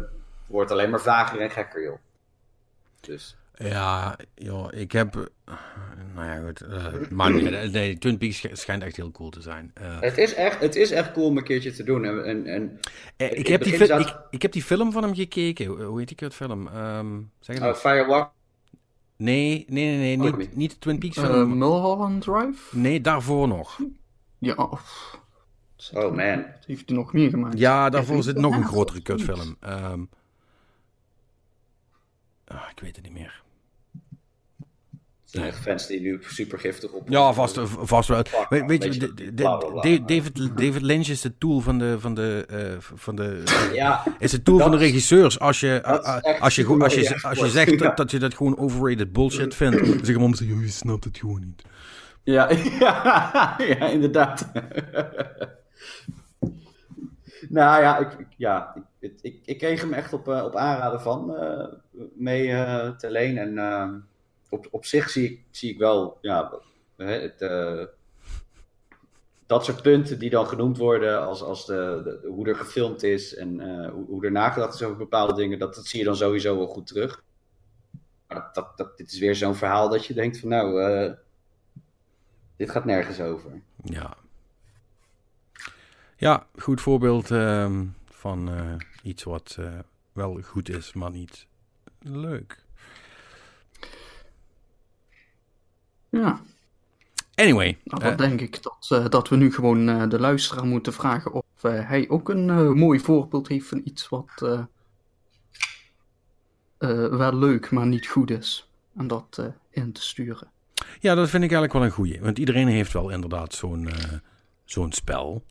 [0.46, 1.98] wordt alleen maar vager en gekker, joh.
[3.00, 3.38] Dus...
[3.60, 5.30] Ja, joh, ik heb...
[6.16, 6.62] Nou ja, goed.
[6.62, 9.72] eh, maar nee, nee, Twin Peaks sch- schijnt echt heel cool te zijn.
[9.74, 12.06] Eh, Het is, echt, het is echt cool om een keertje te doen.
[12.06, 12.80] En, en, en
[13.18, 15.66] eh, ik, heb die zat- ik, ik heb die film van hem gekeken.
[15.66, 16.68] Hoe- Hoe heet die kutfilm?
[16.68, 17.76] Ehm zeg het oh.
[17.76, 18.32] Firewalk.
[19.18, 20.72] Nee, nee, nee, nee Ook niet, niet.
[20.72, 21.58] de Twin Peaks film.
[21.58, 22.78] Mulholland Drive?
[22.78, 23.80] nee, daarvoor nog.
[24.38, 24.54] Ja.
[24.56, 24.72] Oh
[26.16, 26.42] man.
[26.42, 27.58] Wat heeft hij nog meer gemaakt?
[27.60, 29.56] Ja, daarvoor zit nog een grotere kutfilm.
[29.60, 30.02] Ehm
[32.48, 33.42] ah, ik weet het niet meer.
[35.32, 37.10] Zijn fans die nu super giftig op.
[37.10, 38.22] Ja, vast, vast wel.
[38.50, 40.02] Weet, je, de- de-.
[40.06, 44.32] David, David, Lynch is de tool van de, van de, eh, van de, Ja, is
[44.32, 45.40] de tool van de is- regisseurs.
[45.40, 45.92] Als je, eh,
[46.42, 49.78] als je, als je, als je zegt dat, dat je dat gewoon overrated bullshit vindt,
[49.78, 50.18] dan zeg je
[50.54, 51.62] maar, je snapt het gewoon niet.
[52.24, 52.50] ja,
[52.80, 54.52] ja, ja, inderdaad.
[57.50, 61.36] nou ja, ik, ja ik, ik, ik kreeg hem echt op, eh, op aanraden van
[61.36, 61.66] eh,
[62.16, 63.38] mee eh, te leen.
[63.38, 63.90] En eh,
[64.50, 66.54] op, op zich zie ik, zie ik wel ja,
[66.96, 67.84] het, eh,
[69.46, 73.60] dat soort punten die dan genoemd worden als, als de, hoe er gefilmd is en
[73.60, 76.58] eh, hoe, hoe er nagedacht is over bepaalde dingen, dat, dat zie je dan sowieso
[76.58, 77.24] wel goed terug.
[78.28, 81.14] Maar dat, dat, dit is weer zo'n verhaal dat je denkt van nou, eh,
[82.56, 83.62] dit gaat nergens over.
[83.84, 84.18] Ja.
[86.16, 88.50] Ja, goed voorbeeld ehm, van
[89.04, 89.58] iets wat
[90.14, 91.48] wel goed is, maar niet
[92.00, 92.64] leuk.
[96.10, 96.42] Ja,
[97.36, 100.66] Anyway, nou, eh, dan denk ik dat, eh, dat we nu gewoon eh, de luisteraar
[100.66, 104.60] moeten vragen of eh, hij ook een eh, mooi voorbeeld heeft van iets wat eh,
[106.78, 108.70] eh, wel leuk, maar niet goed is.
[108.98, 110.48] En dat eh, in te sturen.
[111.00, 112.22] ja, dat vind ik eigenlijk wel een goeie.
[112.22, 114.14] Want iedereen heeft wel inderdaad zo'n eh,
[114.66, 115.44] zo'n spel.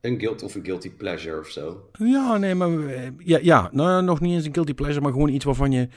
[0.00, 1.88] Een guilt of een guilty pleasure of zo.
[1.98, 5.28] Ja, nee, maar eh, ja, ja nou, nog niet eens een guilty pleasure, maar gewoon
[5.28, 5.88] iets waarvan je, eh,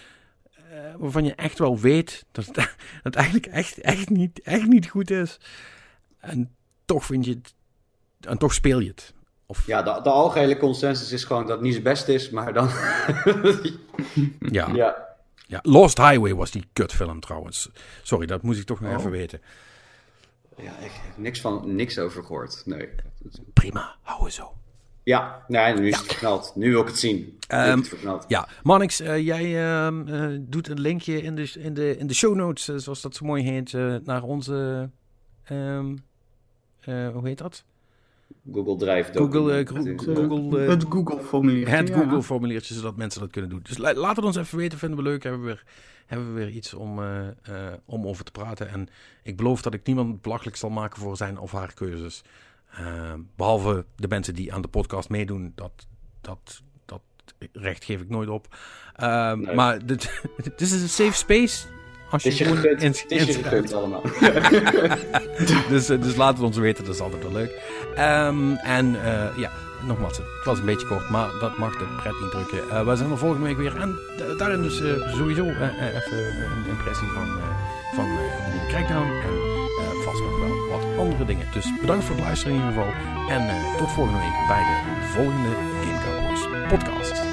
[0.98, 2.68] waarvan je echt wel weet dat het, dat
[3.04, 5.38] het eigenlijk echt, echt, niet, echt niet goed is.
[6.20, 6.56] En
[6.86, 7.54] toch vind je het,
[8.20, 9.14] en toch speel je het.
[9.46, 12.54] Of, Ja, de, de algehele consensus is gewoon dat het niet zijn best is, maar
[12.54, 12.70] dan...
[14.40, 14.70] ja.
[14.74, 15.04] ja.
[15.48, 17.70] Ja, Lost Highway was die kutfilm trouwens.
[18.04, 18.98] Sorry, dat moest ik toch nog Oh.
[19.00, 19.42] even weten.
[20.58, 22.62] ja, ik heb niks, van, niks over gehoord.
[22.66, 22.90] Nee.
[23.54, 24.54] Prima, hou zo.
[25.06, 26.52] Ja, nee, nu is het verknald.
[26.56, 27.38] Nu wil ik het zien.
[27.48, 28.26] Ehm, het.
[28.28, 32.14] Ja, Mannix, eh, jij ehm, eh, doet een linkje in de, in de, in de
[32.14, 34.90] show notes, eh, zoals dat zo mooi heet, eh, naar onze...
[35.44, 35.96] ehm,
[36.80, 37.64] eh, hoe heet dat?
[38.52, 40.02] Google Drive Google, document.
[40.02, 41.70] Google, Google, het Google-formulier.
[41.70, 43.60] Het Google-formuliertje, zodat mensen dat kunnen doen.
[43.64, 45.24] Dus laat het ons even weten, vinden we leuk.
[45.24, 45.64] Hebben we weer,
[46.06, 48.70] hebben we weer iets om, uh, uh, om over te praten.
[48.70, 48.88] En
[49.24, 52.24] ik beloof dat ik niemand belachelijk zal maken voor zijn of haar keuzes.
[52.80, 55.52] Uh, behalve de mensen die aan de podcast meedoen.
[55.56, 55.88] Dat,
[56.22, 57.02] dat, dat
[57.52, 58.58] recht geef ik nooit op.
[58.96, 59.56] Nee.
[59.56, 61.66] Maar dit, dit is een safe space.
[62.10, 64.02] Als je, je gegund, in, is je gegund allemaal.
[65.70, 67.62] dus, dus laat het ons weten, dat is altijd wel leuk.
[67.98, 69.52] Um, en uh, ja,
[69.84, 72.68] nogmaals, het was een beetje kort, maar dat mag de pret niet drukken.
[72.68, 73.78] Uh, we zijn er volgende week weer.
[73.78, 74.00] En
[74.38, 77.28] daarin dus uh, sowieso even een impressie van,
[77.96, 79.12] van de Crackdown.
[79.12, 80.55] En vast nog wel
[80.98, 81.48] andere dingen.
[81.54, 82.94] Dus bedankt voor het luisteren in ieder geval.
[83.30, 85.50] En eh, tot volgende week bij de volgende
[85.84, 87.25] Game Cowboys podcast.